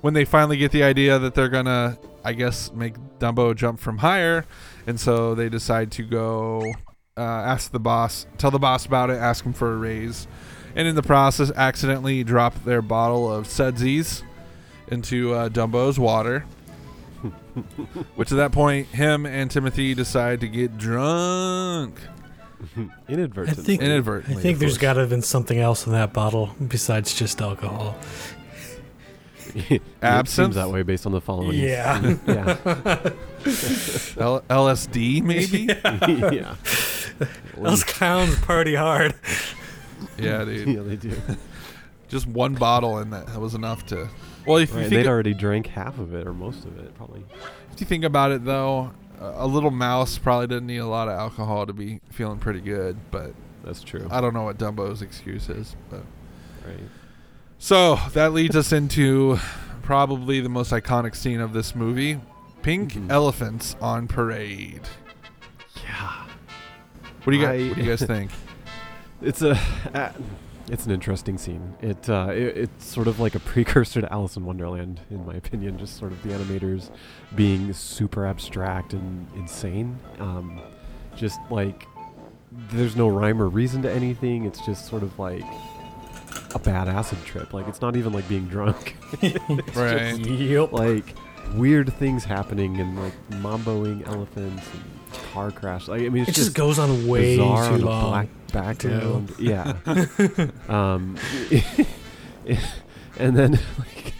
[0.00, 3.98] when they finally get the idea that they're gonna, I guess, make Dumbo jump from
[3.98, 4.44] higher,
[4.86, 6.72] and so they decide to go
[7.16, 10.26] uh, ask the boss, tell the boss about it, ask him for a raise,
[10.76, 14.22] and in the process, accidentally drop their bottle of Sudsies
[14.88, 16.46] into uh, Dumbo's water.
[18.14, 21.98] Which at that point, him and Timothy decide to get drunk
[23.08, 23.62] Inadvertently.
[23.62, 24.42] I think- I inadvertently.
[24.42, 24.82] think of there's course.
[24.82, 27.96] got to have been something else in that bottle besides just alcohol.
[30.02, 31.58] It seems that way based on the following.
[31.58, 32.00] Yeah.
[32.26, 32.56] yeah.
[34.18, 35.68] L- LSD, maybe.
[36.36, 36.54] yeah.
[37.56, 39.14] Those clowns party hard.
[40.18, 40.68] yeah, dude.
[40.68, 41.16] yeah, they do.
[42.08, 44.08] Just one bottle, and that was enough to.
[44.46, 46.94] Well, if Right, you think they'd already drank half of it or most of it,
[46.94, 47.24] probably.
[47.72, 51.08] if you think about it, though, a a little mouse probably doesn't need a lot
[51.08, 52.96] of alcohol to be feeling pretty good.
[53.10, 53.32] But
[53.64, 54.06] That's true.
[54.10, 55.74] I don't know what Dumbo's excuse is.
[55.90, 56.02] But
[56.66, 56.78] right.
[57.58, 59.38] So that leads us into
[59.82, 62.20] probably the most iconic scene of this movie:
[62.62, 63.10] pink Mhm.
[63.10, 64.82] elephants on parade.
[65.84, 66.24] Yeah.
[67.24, 67.60] What do you guys?
[67.62, 68.30] I- what do you guys think?
[69.22, 69.58] It's a.
[69.94, 70.12] Uh,
[70.70, 71.74] it's an interesting scene.
[71.80, 75.32] It, uh, it it's sort of like a precursor to Alice in Wonderland, in my
[75.34, 75.78] opinion.
[75.78, 76.90] Just sort of the animators
[77.34, 79.98] being super abstract and insane.
[80.20, 80.60] Um,
[81.16, 81.86] just like
[82.70, 84.44] there's no rhyme or reason to anything.
[84.44, 85.42] It's just sort of like
[86.54, 87.52] a bad acid trip.
[87.52, 88.96] Like it's not even like being drunk.
[89.74, 90.16] right.
[90.18, 90.72] Yep.
[90.72, 91.14] like
[91.54, 94.82] weird things happening and like mamboing elephants and
[95.32, 95.88] car crash.
[95.88, 98.10] Like I mean, it's It just goes on way too on long.
[98.10, 99.32] black background.
[99.38, 99.74] Yeah.
[100.68, 101.16] um,
[103.18, 104.14] and then like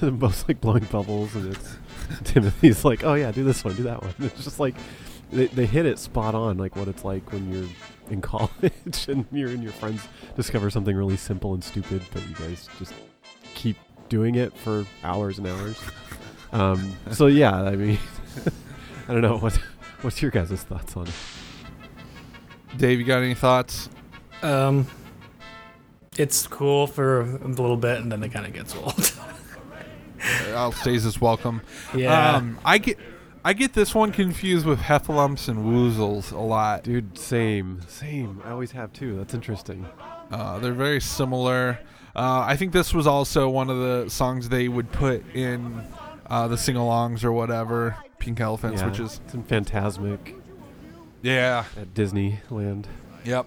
[0.00, 1.76] the both like blowing bubbles, and it's
[2.24, 4.14] Timothy's like, oh yeah, do this one, do that one.
[4.20, 4.74] It's just like
[5.32, 7.68] they they hit it spot on, like what it's like when you're
[8.10, 8.50] in college
[9.08, 12.94] and you and your friends discover something really simple and stupid, but you guys just
[13.54, 13.76] keep
[14.08, 15.78] doing it for hours and hours.
[16.52, 17.98] Um, so yeah, I mean,
[19.08, 19.56] I don't know what
[20.02, 21.14] what's your guys' thoughts on it.
[22.76, 23.90] Dave, you got any thoughts?
[24.42, 24.86] Um,
[26.16, 29.12] it's cool for a little bit, and then it kind of gets old.
[30.54, 31.60] I'll stasis welcome.
[31.94, 32.36] yeah.
[32.36, 32.98] Um, I get
[33.46, 36.82] I get this one confused with heffalumps and woozles a lot.
[36.82, 38.42] Dude, same, same.
[38.44, 39.16] I always have too.
[39.16, 39.86] That's interesting.
[40.32, 41.78] Uh, they're very similar.
[42.16, 45.80] Uh, I think this was also one of the songs they would put in
[46.28, 47.96] uh, the sing-alongs or whatever.
[48.18, 50.34] Pink Elephants, Yeah, which is it's in Fantasmic
[51.22, 52.86] yeah, at Disneyland.
[53.24, 53.46] yep.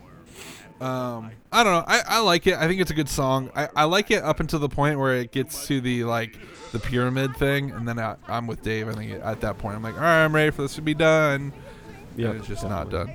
[0.81, 1.83] Um, I don't know.
[1.85, 2.55] I, I like it.
[2.55, 3.51] I think it's a good song.
[3.55, 6.37] I, I like it up until the point where it gets to the like
[6.71, 8.87] the pyramid thing, and then I, I'm with Dave.
[8.87, 10.93] I think at that point I'm like, all right, I'm ready for this to be
[10.93, 11.51] done.
[12.15, 13.11] Yeah, it's just not done.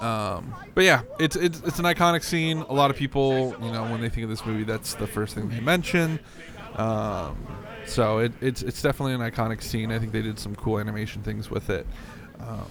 [0.00, 2.58] Um, but yeah, it's it's it's an iconic scene.
[2.58, 5.34] A lot of people, you know, when they think of this movie, that's the first
[5.34, 6.18] thing they mention.
[6.74, 7.36] Um,
[7.86, 9.92] so it, it's it's definitely an iconic scene.
[9.92, 11.86] I think they did some cool animation things with it.
[12.40, 12.66] Um,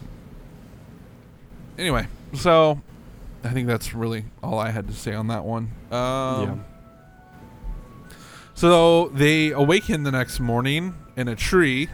[1.77, 2.81] anyway, so
[3.43, 5.71] I think that's really all I had to say on that one.
[5.91, 6.65] Um,
[8.53, 11.89] So they awaken the next morning in a tree.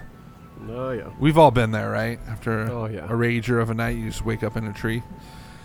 [0.70, 1.10] Oh yeah.
[1.20, 2.20] We've all been there, right?
[2.28, 3.06] After Oh yeah.
[3.06, 5.00] a rager of a night, you just wake up in a tree,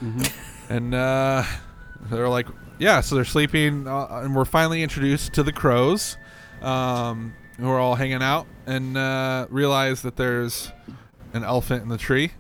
[0.01, 0.23] hmm
[0.69, 1.43] and uh,
[2.11, 2.47] they're like,
[2.79, 3.01] yeah.
[3.01, 6.17] So they're sleeping, uh, and we're finally introduced to the crows,
[6.61, 10.71] um, who are all hanging out, and uh, realize that there's
[11.33, 12.31] an elephant in the tree,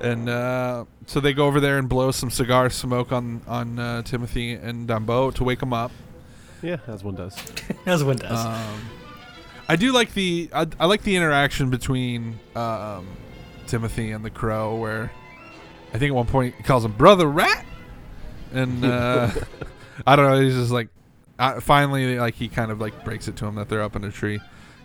[0.00, 4.02] and uh, so they go over there and blow some cigar smoke on on uh,
[4.02, 5.92] Timothy and Dumbo to wake them up.
[6.62, 7.36] Yeah, as one does.
[7.86, 8.44] As one does.
[8.44, 8.80] Um,
[9.68, 13.06] I do like the I, I like the interaction between um,
[13.66, 15.10] Timothy and the crow, where
[15.94, 17.64] I think at one point he calls him brother rat,
[18.52, 19.30] and uh,
[20.06, 20.40] I don't know.
[20.40, 20.88] He's just like
[21.38, 24.04] uh, finally like he kind of like breaks it to him that they're up in
[24.04, 24.40] a tree.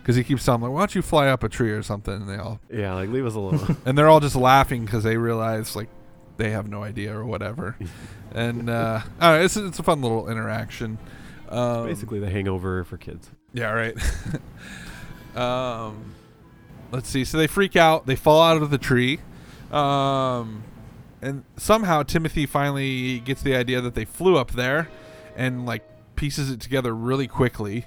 [0.06, 2.14] Because he keeps telling them, like, "Why don't you fly up a tree or something?"
[2.14, 3.76] And they all, Yeah, like leave us alone.
[3.84, 5.88] and they're all just laughing because they realize like
[6.36, 7.76] they have no idea or whatever.
[8.32, 10.98] and uh, know, it's it's a fun little interaction.
[11.48, 13.28] Um, Basically, the Hangover for kids.
[13.52, 13.96] yeah, right.
[15.36, 16.14] um,
[16.92, 17.24] let's see.
[17.24, 18.06] So they freak out.
[18.06, 19.18] They fall out of the tree.
[19.72, 20.62] Um,
[21.20, 24.88] and somehow Timothy finally gets the idea that they flew up there
[25.34, 25.82] and like
[26.14, 27.86] pieces it together really quickly.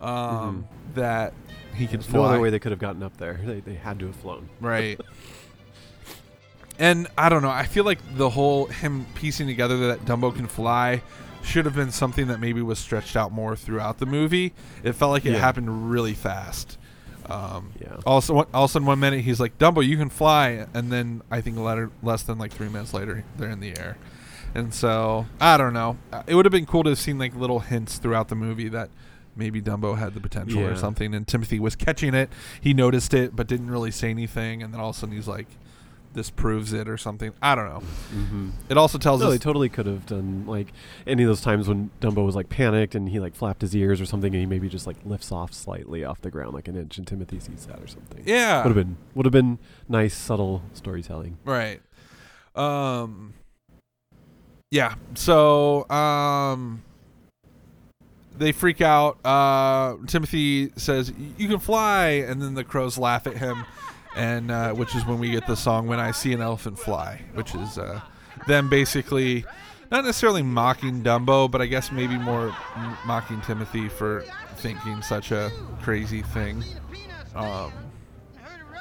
[0.00, 1.34] Um, that
[1.78, 2.28] he can There's no fly.
[2.30, 3.40] other way they could have gotten up there.
[3.42, 4.48] They, they had to have flown.
[4.60, 5.00] Right.
[6.78, 7.50] and I don't know.
[7.50, 11.02] I feel like the whole him piecing together that Dumbo can fly
[11.42, 14.52] should have been something that maybe was stretched out more throughout the movie.
[14.82, 15.38] It felt like it Yeah.
[15.38, 16.78] happened really fast.
[17.26, 17.96] Um, Yeah.
[18.06, 18.46] also,
[18.78, 22.22] in one minute he's like Dumbo, you can fly, and then I think later, less
[22.22, 23.96] than like three minutes later they're in the air.
[24.54, 25.96] And so I don't know.
[26.12, 28.68] Uh, It would have been cool to have seen like little hints throughout the movie
[28.68, 28.88] that
[29.38, 32.28] maybe Dumbo had the potential or something, and Timothy was catching it.
[32.60, 35.28] He noticed it, but didn't really say anything, and then all of a sudden he's
[35.28, 35.46] like,
[36.12, 37.32] "This proves it" or something.
[37.40, 37.80] I don't know.
[38.14, 38.50] Mm-hmm.
[38.68, 40.72] It also tells No, us they totally could have done like
[41.06, 44.00] any of those times when Dumbo was like panicked and he like flapped his ears
[44.00, 46.76] or something, and he maybe just like lifts off slightly off the ground like an
[46.76, 48.22] inch, and Timothy sees that or something.
[48.26, 49.58] yeah, would have been would have been
[49.88, 51.38] nice, subtle storytelling.
[51.44, 51.80] Right.
[52.56, 53.34] Um
[54.70, 54.94] Yeah.
[55.14, 56.82] So um
[58.38, 59.18] they freak out.
[59.24, 63.64] Uh Timothy says, You can fly and then the crows laugh at him
[64.16, 67.22] and uh which is when we get the song When I See an Elephant Fly,
[67.34, 68.00] which is uh
[68.46, 69.44] them basically
[69.90, 74.22] not necessarily mocking Dumbo, but I guess maybe more m- mocking Timothy for
[74.56, 75.50] thinking such a
[75.82, 76.62] crazy thing.
[77.34, 77.72] Um,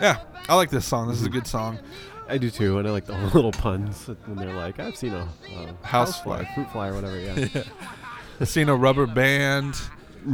[0.01, 1.08] yeah, I like this song.
[1.08, 1.80] This is a good song.
[2.28, 5.30] I do too, and I like the little puns when they're like, "I've seen a,
[5.55, 6.53] a Housefly.
[6.53, 7.64] fruit fly, or whatever." Yeah,
[8.45, 9.75] Seen a rubber band.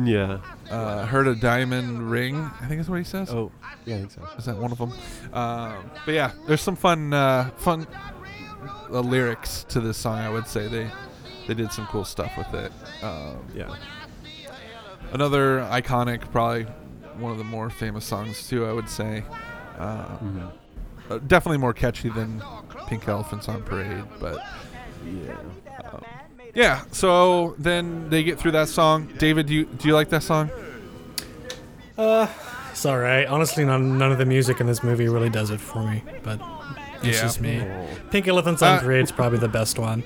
[0.03, 0.39] yeah.
[0.69, 2.49] Uh, heard a diamond ring.
[2.61, 3.29] I think is what he says.
[3.29, 3.51] Oh,
[3.85, 4.21] yeah, I think so.
[4.37, 4.91] Is that one of them?
[5.33, 7.85] Um, but yeah, there's some fun, uh, fun
[8.89, 10.17] uh, lyrics to this song.
[10.19, 10.89] I would say they
[11.47, 12.71] they did some cool stuff with it.
[13.03, 13.75] Um, Yeah,
[15.11, 16.63] another iconic, probably
[17.19, 18.65] one of the more famous songs too.
[18.65, 19.23] I would say.
[19.77, 20.45] Um, hmm
[21.09, 22.41] uh, definitely more catchy than
[22.87, 24.37] Pink Elephants on Parade, but
[25.05, 25.35] yeah.
[26.53, 26.83] Yeah.
[26.91, 29.09] So then they get through that song.
[29.17, 30.49] David, do you do you like that song?
[31.97, 32.27] Uh,
[32.71, 33.27] it's all right.
[33.27, 36.39] Honestly, none, none of the music in this movie really does it for me, but
[37.03, 37.21] it's Yeah.
[37.23, 37.61] just me.
[37.61, 37.87] Oh.
[38.09, 40.03] Pink Elephants on Uh, Parade's probably the best one.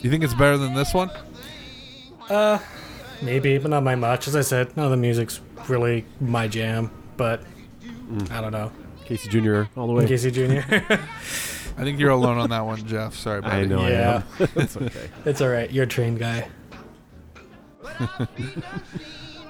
[0.00, 1.10] You think it's better than this one?
[2.30, 2.58] Uh,
[3.22, 4.26] maybe, but not by much.
[4.28, 7.42] As I said, none of the music's really my jam, but
[8.10, 8.30] Mm.
[8.30, 8.70] I don't know.
[9.06, 9.62] Casey Jr.
[9.76, 10.06] all the way.
[10.06, 10.60] Casey Jr.
[11.76, 13.14] I think you're alone on that one, Jeff.
[13.14, 13.68] Sorry about I it.
[13.68, 13.80] know.
[13.80, 14.24] I am.
[14.54, 15.10] That's okay.
[15.24, 15.70] it's all right.
[15.70, 16.48] You're a train guy.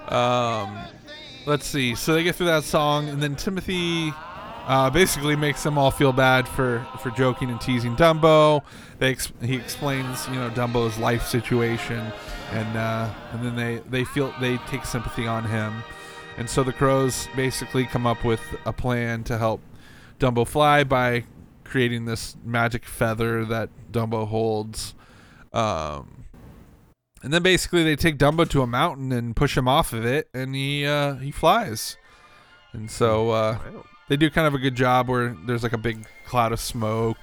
[0.08, 0.78] Um,
[1.46, 1.94] let's see.
[1.94, 4.12] So they get through that song, and then Timothy
[4.66, 8.62] uh, basically makes them all feel bad for, for joking and teasing Dumbo.
[8.98, 12.12] They ex- he explains, you know, Dumbo's life situation,
[12.52, 15.82] and uh, and then they they feel they take sympathy on him,
[16.36, 19.62] and so the crows basically come up with a plan to help
[20.20, 21.24] Dumbo fly by
[21.74, 24.94] creating this magic feather that Dumbo holds.
[25.52, 26.24] Um,
[27.20, 30.28] and then basically they take Dumbo to a mountain and push him off of it,
[30.32, 31.96] and he uh, he flies.
[32.72, 33.84] And so uh, Wow.
[34.08, 37.18] they do kind of a good job where there's like a big cloud of smoke.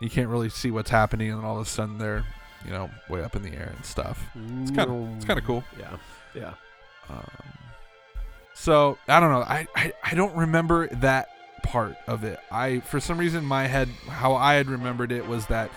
[0.00, 2.24] You can't really see what's happening, and all of a sudden they're,
[2.64, 4.26] you know, way up in the air and stuff.
[4.62, 5.62] It's kind of it's kind of cool.
[5.78, 5.96] Yeah.
[6.34, 6.54] Yeah.
[7.08, 7.30] Um,
[8.54, 9.42] so I don't know.
[9.42, 11.28] I, I I don't remember that
[11.64, 12.38] part of it.
[12.50, 15.70] I for some reason my head how I had remembered it was that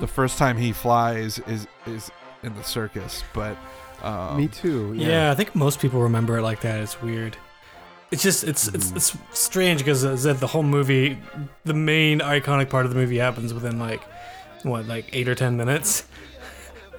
[0.00, 2.10] the first time he flies is is
[2.42, 3.56] in the circus, but
[4.02, 4.92] um, Me too.
[4.94, 5.08] Yeah.
[5.08, 5.30] Yeah.
[5.30, 6.80] I think most people remember it like that.
[6.80, 7.36] It's weird.
[8.10, 8.96] It's just it's it's Mhm.
[8.96, 11.18] it's strange because the whole movie,
[11.64, 14.02] the main iconic part of the movie happens within like
[14.62, 16.04] what like eight or ten minutes.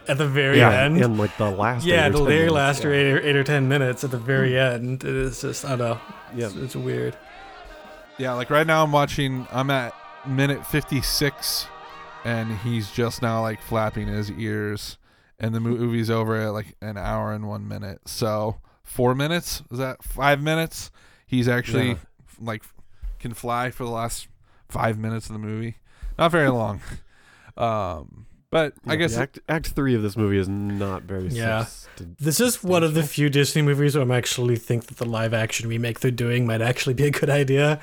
[0.08, 1.84] At the very yeah, end, and like the last.
[1.84, 2.90] yeah, eight or the 10 very minutes, last yeah.
[2.90, 5.04] or eight or, eight or ten minutes at the very end.
[5.04, 6.00] It is just I don't know.
[6.36, 6.46] Yeah.
[6.46, 7.18] It's, it's weird.
[8.18, 9.48] Yeah, like right now I'm watching.
[9.52, 9.94] I'm at
[10.26, 11.68] minute 56,
[12.24, 14.98] and he's just now like flapping his ears,
[15.40, 18.08] and the movie's over at like an hour and one minute.
[18.08, 20.92] So four minutes is that five minutes?
[21.28, 21.96] He's actually Yeah.
[22.40, 22.64] like
[23.20, 24.28] can fly for the last
[24.70, 25.76] five minutes of the movie.
[26.18, 26.80] Not very long.
[27.58, 28.25] um,
[28.56, 31.28] but I guess act Act three of this movie is not very.
[31.28, 31.66] Yeah.
[32.22, 35.34] This is one of the few Disney movies where I'm actually think that the live
[35.34, 37.82] action remake they're doing might actually be a good idea.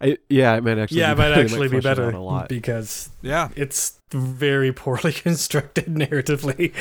[0.00, 1.00] I, yeah, it might actually.
[1.00, 1.40] yeah, it be might better.
[1.42, 2.48] Actually be flesh it out better A lot.
[2.48, 6.72] because yeah, it's very poorly constructed narratively.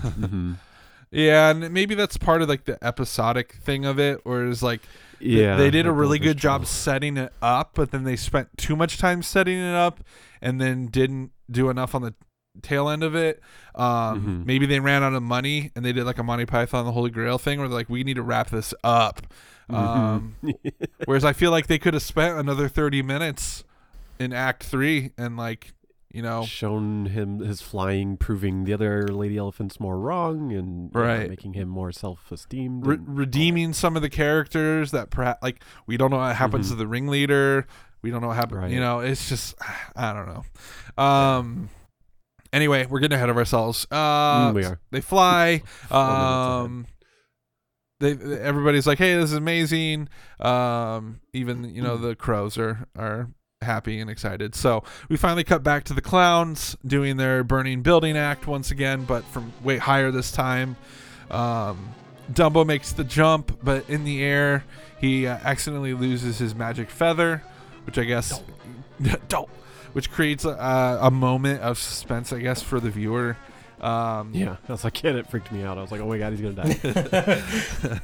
[0.00, 0.56] Mhm.
[1.10, 4.80] yeah, and maybe that's part of like the episodic thing of it, where it's like
[5.20, 8.74] Yeah, they did a really good job setting it up, but then they spent too
[8.74, 10.00] much time setting it up
[10.40, 12.14] and then didn't do enough on the
[12.60, 13.40] tail end of it.
[13.74, 14.46] Um, Mhm.
[14.46, 17.10] Maybe they ran out of money and they did like a Monty Python the Holy
[17.10, 19.22] Grail thing where they're like, we need to wrap this up.
[19.70, 20.54] Um, Mhm.
[21.06, 23.64] whereas I feel like they could have spent another 30 minutes
[24.18, 25.72] in Act Three and like,
[26.12, 31.00] you know, shown him his flying, proving the other lady elephants more wrong, and you
[31.00, 31.30] know, Right.
[31.30, 32.86] making him more self-esteemed.
[32.86, 36.70] re- redeeming some of the characters that perhaps like we don't know what happens Mhm.
[36.72, 37.66] to the ringleader
[38.02, 39.54] we don't know what happened you know it's just
[39.96, 41.02] i don't know.
[41.02, 41.68] Um
[42.52, 43.86] anyway we're getting ahead of ourselves.
[43.90, 44.80] Uh Mm, we are.
[44.90, 46.64] they fly Four minutes ahead.
[46.64, 46.86] um
[48.00, 50.08] they everybody's like hey this is amazing.
[50.40, 53.28] Um even you know the crows are are
[53.60, 54.54] happy and excited.
[54.56, 59.04] So we finally cut back to the clowns doing their burning building act once again
[59.04, 60.76] but from way higher this time.
[61.30, 61.94] Um
[62.32, 64.64] dumbo makes the jump but in the air
[65.00, 67.42] he uh, accidentally loses his magic feather
[67.84, 68.42] which i guess
[69.28, 69.48] don't
[69.92, 73.36] which creates a, a moment of suspense i guess for the viewer
[73.80, 75.76] um Yeah, I was like, kid, it freaked me out.
[75.76, 78.00] I was like, oh my god, he's gonna die.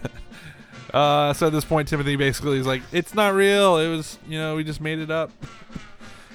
[0.93, 3.79] uh, so at this point, Timothy basically is like, "It's not real.
[3.79, 5.31] It was, you know, we just made it up."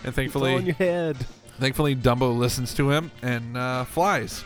[0.05, 1.17] And it's all in thankfully, your head.
[1.59, 4.45] thankfully, Dumbo listens to him and uh, flies.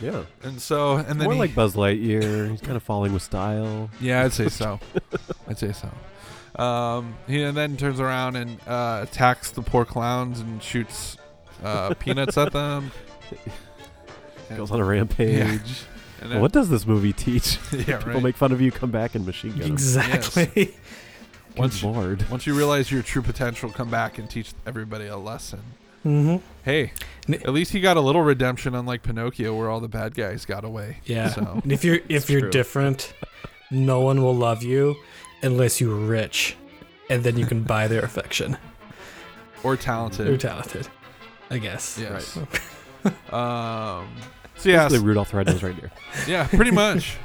[0.00, 2.50] Yeah, And so, and then more he- like Buzz Lightyear.
[2.50, 3.90] He's kind of falling with style.
[4.00, 4.78] yeah, I'd say so.
[5.48, 5.90] I'd say so.
[6.56, 11.16] Um, he and then turns around and uh, attacks the poor clowns and shoots
[11.62, 12.90] uh, peanuts at them.
[14.48, 15.82] And- Goes on a rampage.
[16.22, 17.58] and then- what does this movie teach?
[17.72, 18.22] yeah, People right.
[18.22, 19.72] make fun of you, come back and machine gun 'em.
[19.72, 20.74] exactly.
[21.56, 22.30] Once Good lord.
[22.30, 25.60] once you realize your true potential, come back and teach everybody a lesson.
[26.04, 26.92] hmm Hey,
[27.28, 30.64] at least he got a little redemption, unlike Pinocchio, where all the bad guys got
[30.64, 30.98] away.
[31.06, 31.30] Yeah.
[31.30, 32.50] So And if you're if It's you're true.
[32.50, 33.12] different,
[33.72, 34.94] no one will love you
[35.42, 36.56] unless you're rich,
[37.10, 38.56] and then you can buy their affection.
[39.62, 40.40] or You're talented.
[40.40, 40.88] talented,
[41.50, 41.98] I guess.
[42.00, 42.38] Yes.
[43.32, 44.08] Um.
[44.56, 45.92] So yeah, Basically, Rudolph the Red-Nosed Reindeer.
[46.26, 47.18] yeah, pretty much.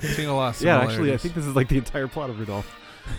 [0.00, 0.56] Seeing a lot.
[0.56, 2.66] Of yeah, actually, I think this is like the entire plot of Rudolph.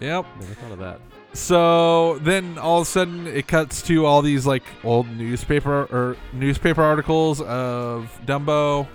[0.00, 0.26] Yep.
[0.40, 1.00] Never thought of that.
[1.32, 6.16] So then all of a sudden it cuts to all these like old newspaper or
[6.32, 8.88] newspaper articles of Dumbo.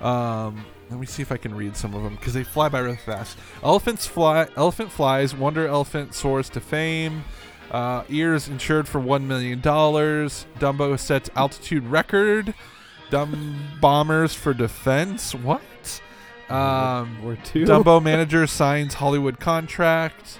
[0.00, 2.78] Um, let me see if I can read some of them because they fly by
[2.80, 3.36] really fast.
[3.62, 4.48] Elephants fly.
[4.56, 5.34] Elephant flies.
[5.34, 7.24] Wonder elephant soars to fame.
[7.70, 10.46] Uh, ears insured for one million dollars.
[10.58, 12.54] Dumbo sets altitude record.
[13.10, 15.34] Dumb bombers for defense.
[15.34, 15.62] What?
[16.48, 17.64] Um, or two.
[17.64, 20.38] Dumbo manager signs Hollywood contract.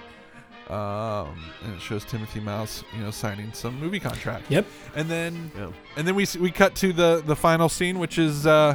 [0.69, 4.51] Um, and it shows Timothy Mouse, you know, signing some movie contract.
[4.51, 4.67] Yep.
[4.97, 5.71] And then, Yeah.
[5.97, 8.75] and then we we cut to the the final scene, which is uh,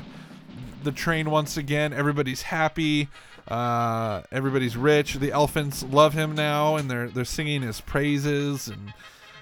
[0.83, 1.93] the train once again.
[1.93, 3.07] Everybody's happy.
[3.47, 5.15] Uh, everybody's rich.
[5.15, 8.67] The elephants love him now, and they're they're singing his praises.
[8.67, 8.93] And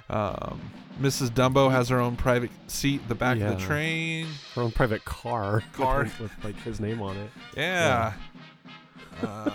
[0.09, 0.61] um,
[1.01, 1.29] Mrs.
[1.29, 3.65] Dumbo has her own private seat at the back of the Yeah.
[3.67, 4.27] train.
[4.55, 5.63] Her own private car.
[5.73, 6.03] Car.
[6.03, 7.29] with, with like his name on it.
[7.55, 8.13] Yeah.
[9.21, 9.51] Uh,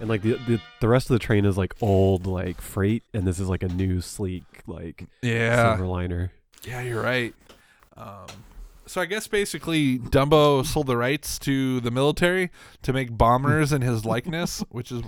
[0.00, 3.24] And like the, the the rest of the train is like old like freight, and
[3.26, 5.76] this is like a new sleek like yeah.
[5.76, 6.30] Silverliner.
[6.64, 7.32] Yeah, you're right.
[7.96, 8.26] Um,
[8.86, 12.50] so I guess basically Dumbo sold the rights to the military
[12.82, 15.02] to make bombers in his likeness, which is,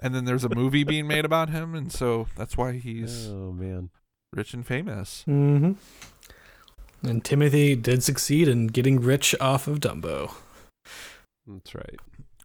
[0.00, 3.52] and then there's a movie being made about him, and so that's why he's Oh
[3.52, 3.90] man.
[4.32, 5.24] rich and famous.
[5.28, 5.72] Mm-hmm.
[7.06, 10.32] And Timothy did succeed in getting rich off of Dumbo.
[11.46, 11.96] That's right.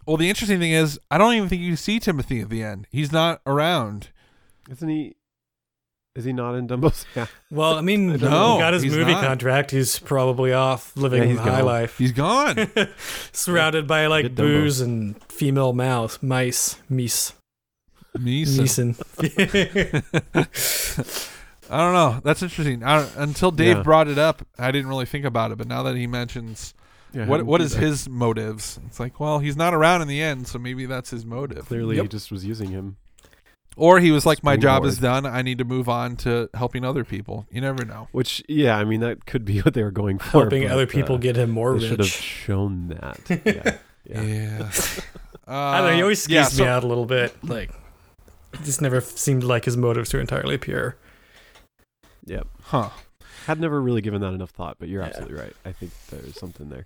[0.06, 2.88] Well, the interesting thing is, I don't even think you see Timothy at the end.
[2.92, 4.10] He's not around.
[4.70, 5.16] Isn't he?
[6.16, 7.06] Is he not in Dumbo's?
[7.16, 7.26] Yeah.
[7.50, 9.24] Well, I mean, No, he got his he's movie not.
[9.24, 9.72] contract.
[9.72, 11.66] He's probably off living Yeah, he's high gone.
[11.66, 12.68] life, He's gone.
[13.32, 14.38] surrounded by like Good Dumbo.
[14.38, 17.34] booze and female mouth, mice, meese,
[18.16, 18.96] Neeson.
[18.96, 20.14] Neeson.
[21.70, 22.20] I don't know.
[22.24, 22.84] That's interesting.
[22.84, 23.84] I until Dave Yeah.
[23.84, 25.58] brought it up, I didn't really think about it.
[25.58, 26.74] But now that he mentions
[27.14, 27.82] yeah what him what do is that.
[27.82, 31.26] his motives, it's like, well, he's not around in the end, so maybe that's his
[31.26, 31.66] motive.
[31.66, 32.98] Clearly, he just was using him.
[33.76, 35.26] Or he was like, my job is done.
[35.26, 37.48] I need to move on to helping other people.
[37.52, 38.08] You never know.
[38.12, 40.42] Which, yeah, I mean, that could be what they were going for.
[40.42, 43.20] helping but, other people uh, get him more They should have shown that.
[43.46, 43.78] Yeah.
[44.06, 44.22] Yeah.
[44.22, 44.72] Yeah.
[45.48, 45.96] I don't know.
[45.96, 47.36] He always Uh, skews yeah, me out a little bit.
[47.44, 47.72] Like,
[48.54, 50.98] it just never seemed like his motives were entirely pure.
[52.26, 52.48] Yep.
[52.64, 52.90] Huh.
[53.48, 55.08] Had never really given that enough thought, but you're Yeah.
[55.08, 55.54] absolutely right.
[55.66, 56.86] I think there's something there.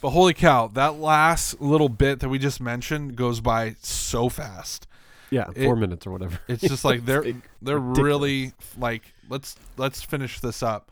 [0.00, 4.86] But holy cow, that last little bit that we just mentioned goes by so fast.
[5.30, 6.38] Yeah, It- four minutes or whatever.
[6.48, 7.24] It's just like they're
[7.62, 7.98] they're ridiculous.
[7.98, 10.90] really like let's let's finish this up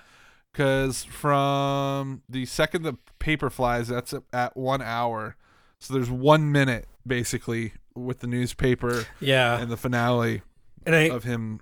[0.53, 5.37] because from the second the paper flies, that's at one hour.
[5.81, 10.43] So there's one minute basically with the newspaper Yeah, and the finale
[10.87, 11.61] and I of him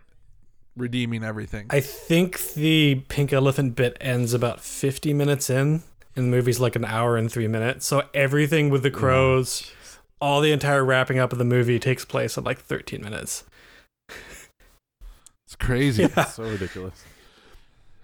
[0.76, 1.66] redeeming everything.
[1.70, 5.82] I think the pink elephant bit ends about 50 minutes in,
[6.14, 7.86] and the movie's like an hour and three minutes.
[7.86, 9.72] So everything with the crows,
[10.20, 13.44] all the entire wrapping up of the movie takes place in like 13 minutes.
[15.46, 16.02] It's crazy.
[16.16, 16.24] Yeah.
[16.24, 17.04] so ridiculous.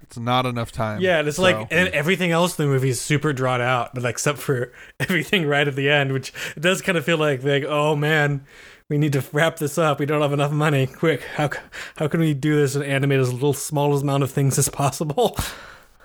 [0.03, 1.01] It's not enough time.
[1.01, 3.95] Yeah, and it's So- like, and everything else in the movie is super drawn out,
[3.95, 7.19] but like, except for everything right at the end, which it does kind of feel
[7.19, 8.45] like, like, oh man,
[8.91, 9.99] we need to wrap this up.
[9.99, 10.87] We don't have enough money.
[10.87, 11.49] Quick, how
[11.97, 15.37] how can we do this and animate as little smallest amount of things as possible?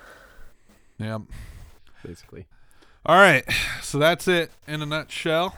[0.97, 1.19] yeah.
[2.05, 2.45] Basically.
[3.05, 3.43] All right.
[3.81, 5.55] So that's it in a nutshell,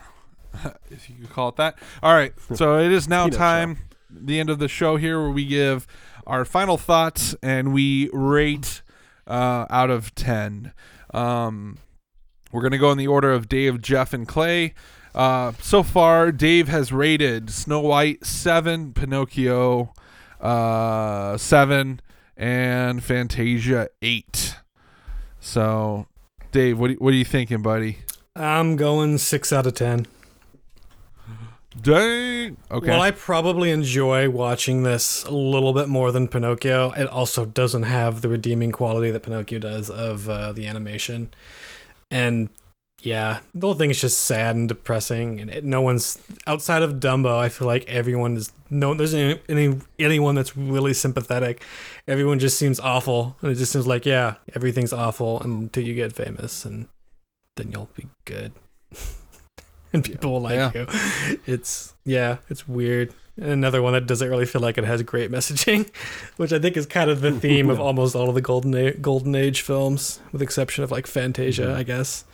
[0.90, 1.78] if you could call it that.
[2.02, 2.32] All right.
[2.54, 3.78] So it is now Peanut time,
[4.10, 5.86] the end of the show here, where we give
[6.26, 8.82] our final thoughts and we rate
[9.26, 10.72] uh, out of 10.
[11.12, 11.78] Um,
[12.52, 14.74] we're going to go in the order of Dave, Jeff, and Clay.
[15.14, 19.92] Uh, so far, Dave has rated Snow White 7, Pinocchio
[20.40, 22.00] uh, 7,
[22.36, 24.56] and Fantasia 8.
[25.40, 26.06] So,
[26.52, 27.98] Dave, what, do- what are you thinking, buddy?
[28.36, 30.06] I'm going six out of ten.
[31.78, 32.56] Dang.
[32.70, 32.90] Okay.
[32.90, 37.84] While I probably enjoy watching this a little bit more than Pinocchio, it also doesn't
[37.84, 41.32] have the redeeming quality that Pinocchio does of uh, the animation.
[42.10, 42.48] And
[43.02, 45.40] yeah, the whole thing is just sad and depressing.
[45.40, 47.38] And it, no one's outside of Dumbo.
[47.38, 48.92] I feel like everyone is no.
[48.94, 51.62] There's any, any anyone that's really sympathetic.
[52.08, 56.12] Everyone just seems awful, and it just seems like yeah, everything's awful until you get
[56.12, 56.88] famous, and
[57.56, 58.52] then you'll be good.
[59.92, 60.70] and people will like Yeah.
[60.74, 60.86] you.
[61.46, 63.12] It's yeah, it's weird.
[63.36, 65.88] And another one that doesn't really feel like it has great messaging,
[66.36, 68.92] which I think is kind of the theme of almost all of the golden A-
[68.94, 71.74] golden age films, with exception of like Fantasia, Mhm.
[71.74, 72.24] I guess.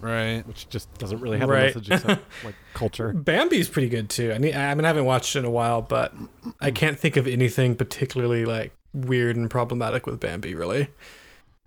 [0.00, 0.46] right.
[0.46, 1.62] Which just doesn't really have Right.
[1.74, 3.12] a message except like culture.
[3.12, 4.32] Bambi's pretty good too.
[4.32, 6.14] I mean, I mean, I haven't watched it in a while, but
[6.60, 10.54] I can't think of anything particularly like weird and problematic with Bambi.
[10.54, 10.88] Really,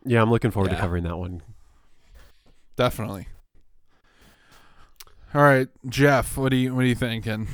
[0.06, 0.78] Yeah, I'm looking forward Yeah.
[0.78, 1.42] to covering that one.
[2.76, 3.28] Definitely.
[5.36, 6.38] All right, Jeff.
[6.38, 7.48] What do you what are you thinking?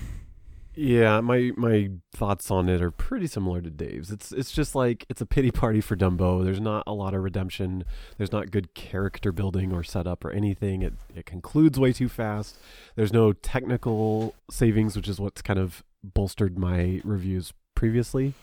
[0.75, 4.11] Yeah, my my thoughts on it are pretty similar to Dave's.
[4.11, 6.43] It's it's just like it's a pity party for Dumbo.
[6.43, 7.85] There's not a lot of redemption.
[8.17, 10.81] There's not good character building or setup or anything.
[10.81, 12.57] It it concludes way too fast.
[12.95, 18.33] There's no technical savings, which is what's kind of bolstered my reviews previously.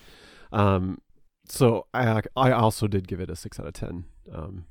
[0.50, 1.02] Um,
[1.46, 4.04] so I I also did give it a six out of ten.
[4.32, 4.64] Um,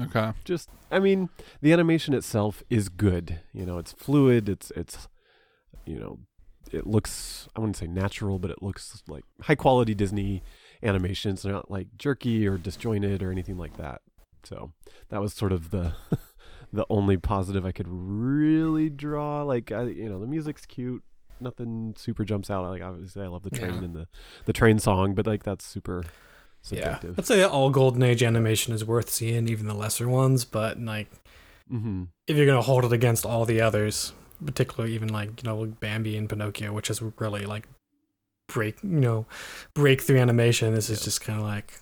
[0.00, 0.32] Okay.
[0.44, 1.28] just I mean
[1.62, 3.40] the animation itself is good.
[3.52, 4.48] You know, it's fluid.
[4.48, 5.08] It's it's
[5.84, 6.18] you know
[6.72, 10.42] it looks I wouldn't say natural, but it looks like high quality Disney
[10.82, 11.42] animations.
[11.42, 14.02] They're not like jerky or disjointed or anything like that.
[14.44, 14.72] So
[15.08, 15.94] that was sort of the
[16.72, 19.42] the only positive I could really draw.
[19.42, 21.02] Like I, you know, the music's cute.
[21.40, 22.64] Nothing super jumps out.
[22.68, 23.82] Like obviously, I love the train Yeah.
[23.84, 24.08] and the
[24.46, 26.04] the train song, but like that's super
[26.70, 26.82] yeah.
[26.94, 27.18] subjective.
[27.18, 30.44] I'd say all golden age animation is worth seeing, even the lesser ones.
[30.44, 31.10] But like,
[31.72, 32.04] mm-hmm.
[32.26, 34.12] if you're gonna hold it against all the others,
[34.44, 37.66] particularly even like you know Bambi and Pinocchio, which is really like
[38.48, 39.26] break you know
[39.74, 40.74] breakthrough animation.
[40.74, 41.04] This is Yeah.
[41.04, 41.72] just kind of like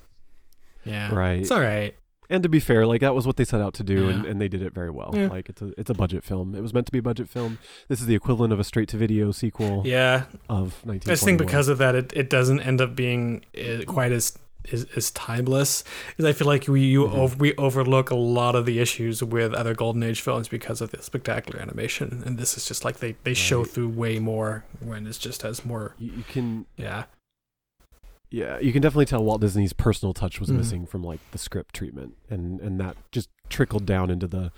[0.85, 1.40] yeah, Right.
[1.40, 1.94] It's all right.
[2.31, 4.31] And to be fair, like that was what they set out to do, and, Yeah.
[4.31, 5.11] and they did it very well.
[5.15, 5.28] Yeah.
[5.28, 6.55] Like it's a it's a budget film.
[6.55, 7.59] It was meant to be a budget film.
[7.89, 11.01] This is the equivalent of a straight to video sequel Yeah, of 1921.
[11.11, 14.39] I just think because of that, it, it doesn't end up being uh, quite as
[14.66, 15.85] is, is timeless.
[16.19, 17.15] Is I feel like we you Mhm.
[17.19, 20.91] ov- we overlook a lot of the issues with other golden age films because of
[20.91, 25.07] the spectacular animation, and this is just like they they show through way more when
[25.07, 25.95] it just has more.
[25.99, 27.05] You, you can Yeah,
[28.31, 30.57] Yeah, you can definitely tell Walt Disney's personal touch was Mhm.
[30.57, 34.51] missing from like the script treatment, and and that just trickled down into the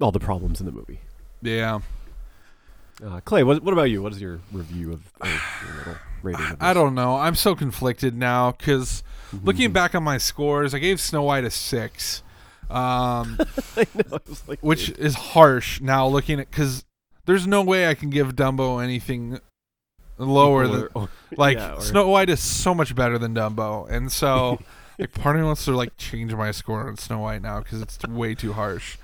[0.00, 1.00] all the problems in the movie.
[1.42, 1.80] Yeah.
[3.04, 4.02] Uh, Clay, what what about you?
[4.02, 5.28] What is your review of, of
[5.66, 6.46] your little rating?
[6.46, 7.16] Of I don't know.
[7.16, 9.02] I'm so conflicted now because
[9.34, 9.44] Mhm.
[9.44, 12.22] looking back on my scores, I gave Snow White a six,
[12.70, 13.38] um,
[13.76, 14.98] know, like, which dude.
[14.98, 16.84] is harsh now looking at because
[17.24, 19.40] there's no way I can give Dumbo anything
[20.18, 23.88] lower than Or- or- like yeah, or- Snow White is so much better than Dumbo,
[23.90, 24.58] and so
[24.98, 27.82] like part of me wants to like change my score on Snow White now because
[27.82, 28.96] it's way too harsh.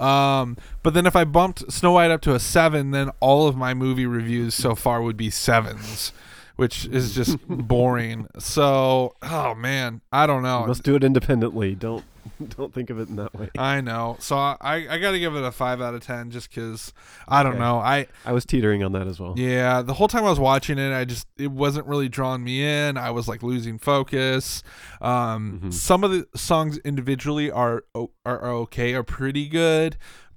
[0.00, 3.56] Um, but then if I bumped Snow White up to a seven, then all of
[3.56, 6.12] my movie reviews so far would be sevens,
[6.56, 8.26] which is just boring.
[8.38, 10.66] So, oh man, I don't You know.
[10.66, 11.74] must do it independently.
[11.74, 12.04] Don't
[12.48, 13.48] don't think of it in that way.
[13.56, 14.16] I know.
[14.18, 16.92] So I I got to give it a five out of ten just because
[17.28, 17.60] I don't Okay.
[17.60, 17.78] know.
[17.78, 19.34] I I was teetering on that as well.
[19.36, 22.64] Yeah, the whole time I was watching it, I just it wasn't really drawing me
[22.64, 22.96] in.
[22.96, 24.64] I was like losing focus.
[25.00, 25.72] Um, Mhm.
[25.72, 29.96] Some of the songs individually are, are okay, are pretty good,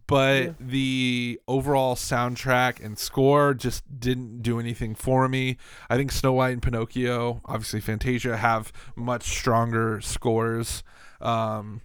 [0.10, 0.52] but Yeah.
[0.60, 5.58] the overall soundtrack and score just didn't do anything for me.
[5.90, 10.84] I think Snow White and Pinocchio, obviously Fantasia, have much stronger scores.
[11.22, 11.82] Um,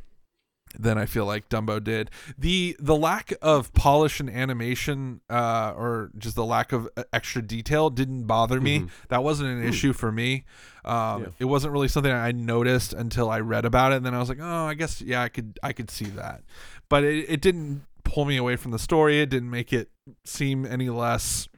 [0.76, 2.10] than I feel like Dumbo did.
[2.36, 7.42] The the lack of polish and animation, uh, or just the lack of uh, extra
[7.42, 8.80] detail, didn't bother me.
[8.80, 8.88] Mhm.
[9.08, 10.44] That wasn't an issue for me.
[10.84, 11.26] Um, Yeah.
[11.38, 13.96] It wasn't really something I noticed until I read about it.
[13.98, 16.42] And then I was like, oh, I guess yeah, I could I could see that,
[16.88, 19.20] but it, it didn't pull me away from the story.
[19.20, 19.90] It didn't make it
[20.24, 21.48] seem any less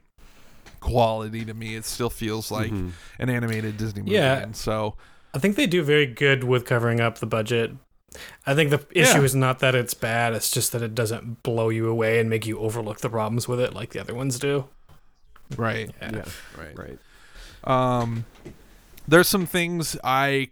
[0.80, 1.74] quality to me.
[1.74, 2.92] It still feels like Mhm.
[3.18, 4.12] an animated Disney movie.
[4.14, 4.38] Yeah.
[4.38, 4.96] And so
[5.34, 7.72] I think they do very good with covering up the budget.
[8.46, 9.24] I think the issue Yeah.
[9.24, 12.46] is not that it's bad; it's just that it doesn't blow you away and make
[12.46, 14.68] you overlook the problems with it like the other ones do.
[15.56, 16.10] right, Yeah.
[16.12, 16.24] Yeah,
[16.58, 16.78] right.
[16.78, 16.98] right.
[17.64, 18.24] Um,
[19.06, 20.50] there's some things I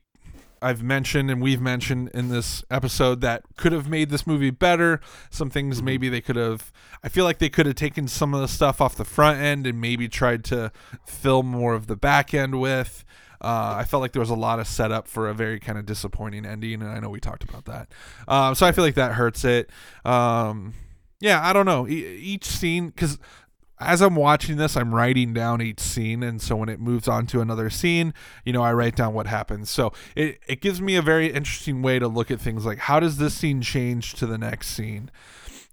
[0.64, 5.00] I've mentioned and we've mentioned in this episode that could have made this movie better.
[5.30, 5.84] Some things Mhm.
[5.84, 6.72] maybe they could have.
[7.02, 9.66] I feel like they could have taken some of the stuff off the front end
[9.66, 10.72] and maybe tried to
[11.06, 13.04] fill more of the back end with.
[13.40, 15.84] Uh, I felt like there was a lot of setup for a very kind of
[15.84, 17.88] disappointing ending, and I know we talked about that.
[18.26, 19.68] Um, so I feel like that hurts it.
[20.02, 20.72] Um,
[21.20, 21.86] yeah, I don't know.
[21.86, 23.18] E- each scene, because
[23.80, 27.26] as I'm watching this, I'm writing down each scene, and so when it moves on
[27.28, 28.14] to another scene,
[28.44, 29.70] you know, I write down what happens.
[29.70, 33.00] So it it gives me a very interesting way to look at things like how
[33.00, 35.10] does this scene change to the next scene.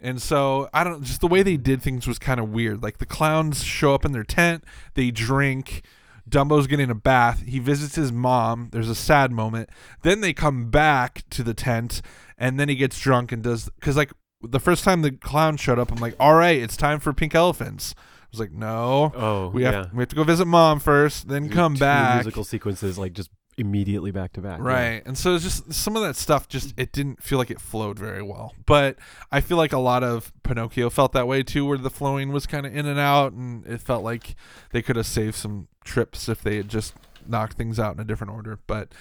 [0.01, 2.81] And so I don't just the way they did things was kind of weird.
[2.81, 4.63] Like the clowns show up in their tent,
[4.95, 5.83] they drink.
[6.29, 7.43] Dumbo's getting a bath.
[7.45, 8.69] He visits his mom.
[8.71, 9.69] There's a sad moment.
[10.03, 12.01] Then they come back to the tent,
[12.37, 14.11] and then he gets drunk and does because like
[14.43, 17.35] the first time the clown showed up, I'm like, all right, it's time for pink
[17.35, 17.93] elephants.
[17.97, 19.71] I was like, no, Oh, we yeah.
[19.71, 22.15] have we have to go visit mom first, then come Two back.
[22.15, 24.59] Musical sequences like just immediately back to back.
[24.59, 24.63] yeah.
[24.65, 25.03] Right.
[25.05, 27.99] And so it's just some of that stuff just it didn't feel like it flowed
[27.99, 28.53] very well.
[28.65, 28.97] But
[29.31, 32.47] I feel like a lot of Pinocchio felt that way too, where the flowing was
[32.47, 34.35] kind of in and out and it felt like
[34.71, 36.93] they could have saved some trips if they had just
[37.27, 38.57] knocked things out in a different order.
[38.65, 38.93] But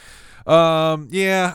[0.53, 1.55] um yeah,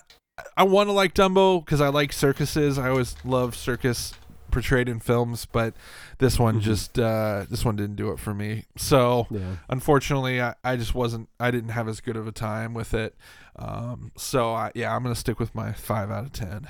[0.58, 2.78] I want to like Dumbo because I like circuses.
[2.78, 4.14] I always love circus
[4.52, 5.74] portrayed in films, but
[6.20, 6.62] this one Mhm.
[6.62, 8.66] just uh this one didn't do it for me.
[8.78, 9.58] So Yeah.
[9.70, 13.16] unfortunately I, I just wasn't i didn't have as good of a time with it
[13.58, 16.68] um, so I, yeah i'm gonna stick with my five out of ten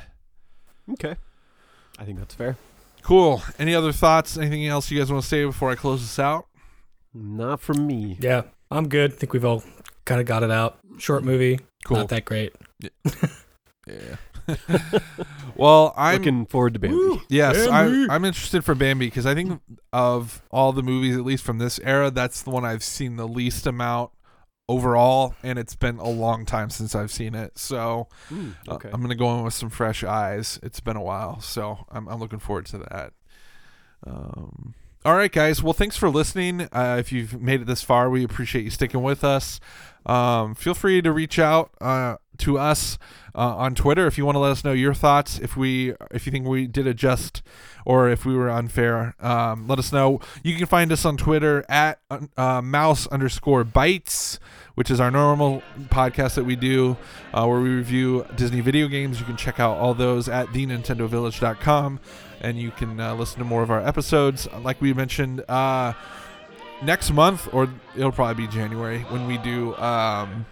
[0.93, 1.15] Okay.
[1.99, 2.57] I think that's fair.
[3.03, 6.17] cool any other thoughts anything else you guys want to say before i close this
[6.17, 6.47] out
[7.13, 8.17] Not from me.
[8.19, 9.13] Yeah, I'm good.
[9.13, 9.63] I think we've all
[10.05, 10.79] kind of got it out.
[10.97, 12.53] Short movie, cool not that great.
[12.79, 12.89] yeah
[15.55, 17.21] well i'm Looking forward to Bambi.
[17.29, 18.07] yes I, Bambi.
[18.11, 19.59] i'm interested for bambi because i think
[19.93, 23.27] of all the movies at least from this era that's the one i've seen the
[23.27, 24.11] least amount
[24.67, 28.77] overall and it's been a long time since i've seen it so Hmm, Uh.
[28.93, 30.59] I'm gonna go in with some fresh eyes.
[30.63, 33.13] It's been a while, so I'm, I'm looking forward to that.
[34.07, 35.61] Um, all right, guys.
[35.61, 36.67] Well, thanks for listening.
[36.71, 39.59] Uh, if you've made it this far, we appreciate you sticking with us.
[40.07, 42.97] Um, feel free to reach out uh, to us
[43.33, 45.39] uh, on Twitter if you want to let us know your thoughts.
[45.39, 47.41] If we, if you think we did it just,
[47.85, 50.19] or if we were unfair, um, let us know.
[50.43, 51.99] You can find us on Twitter at
[52.37, 54.39] uh, mouse underscore bites,
[54.75, 56.97] which is our normal podcast that we do
[57.33, 59.19] uh, where we review Disney video games.
[59.19, 61.99] You can check out all those at thenintendovillage.com
[62.41, 64.47] and you can uh, listen to more of our episodes.
[64.61, 65.93] Like we mentioned, uh,
[66.83, 70.45] next month, or it'll probably be January, when we do um,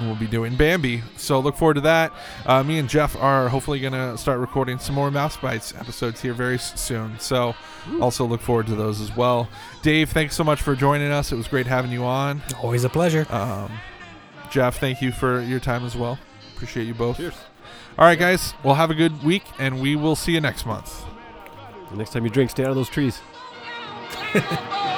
[0.00, 1.02] we'll be doing Bambi.
[1.16, 2.12] So look forward to that.
[2.44, 6.20] Uh, me and Jeff are hopefully going to start recording some more Mouse Bites episodes
[6.20, 7.18] here very soon.
[7.18, 7.54] So
[8.00, 9.48] also look forward to those as well.
[9.82, 11.32] Dave, thanks so much for joining us.
[11.32, 12.42] It was great having you on.
[12.62, 13.26] Always a pleasure.
[13.30, 13.72] Um,
[14.50, 16.18] Jeff, thank you for your time as well.
[16.54, 17.16] Appreciate you both.
[17.16, 17.34] Cheers.
[17.98, 18.54] All right, guys.
[18.62, 21.04] Well, have a good week, and we will see you next month.
[21.90, 23.20] The next time you drink, stay out of those trees.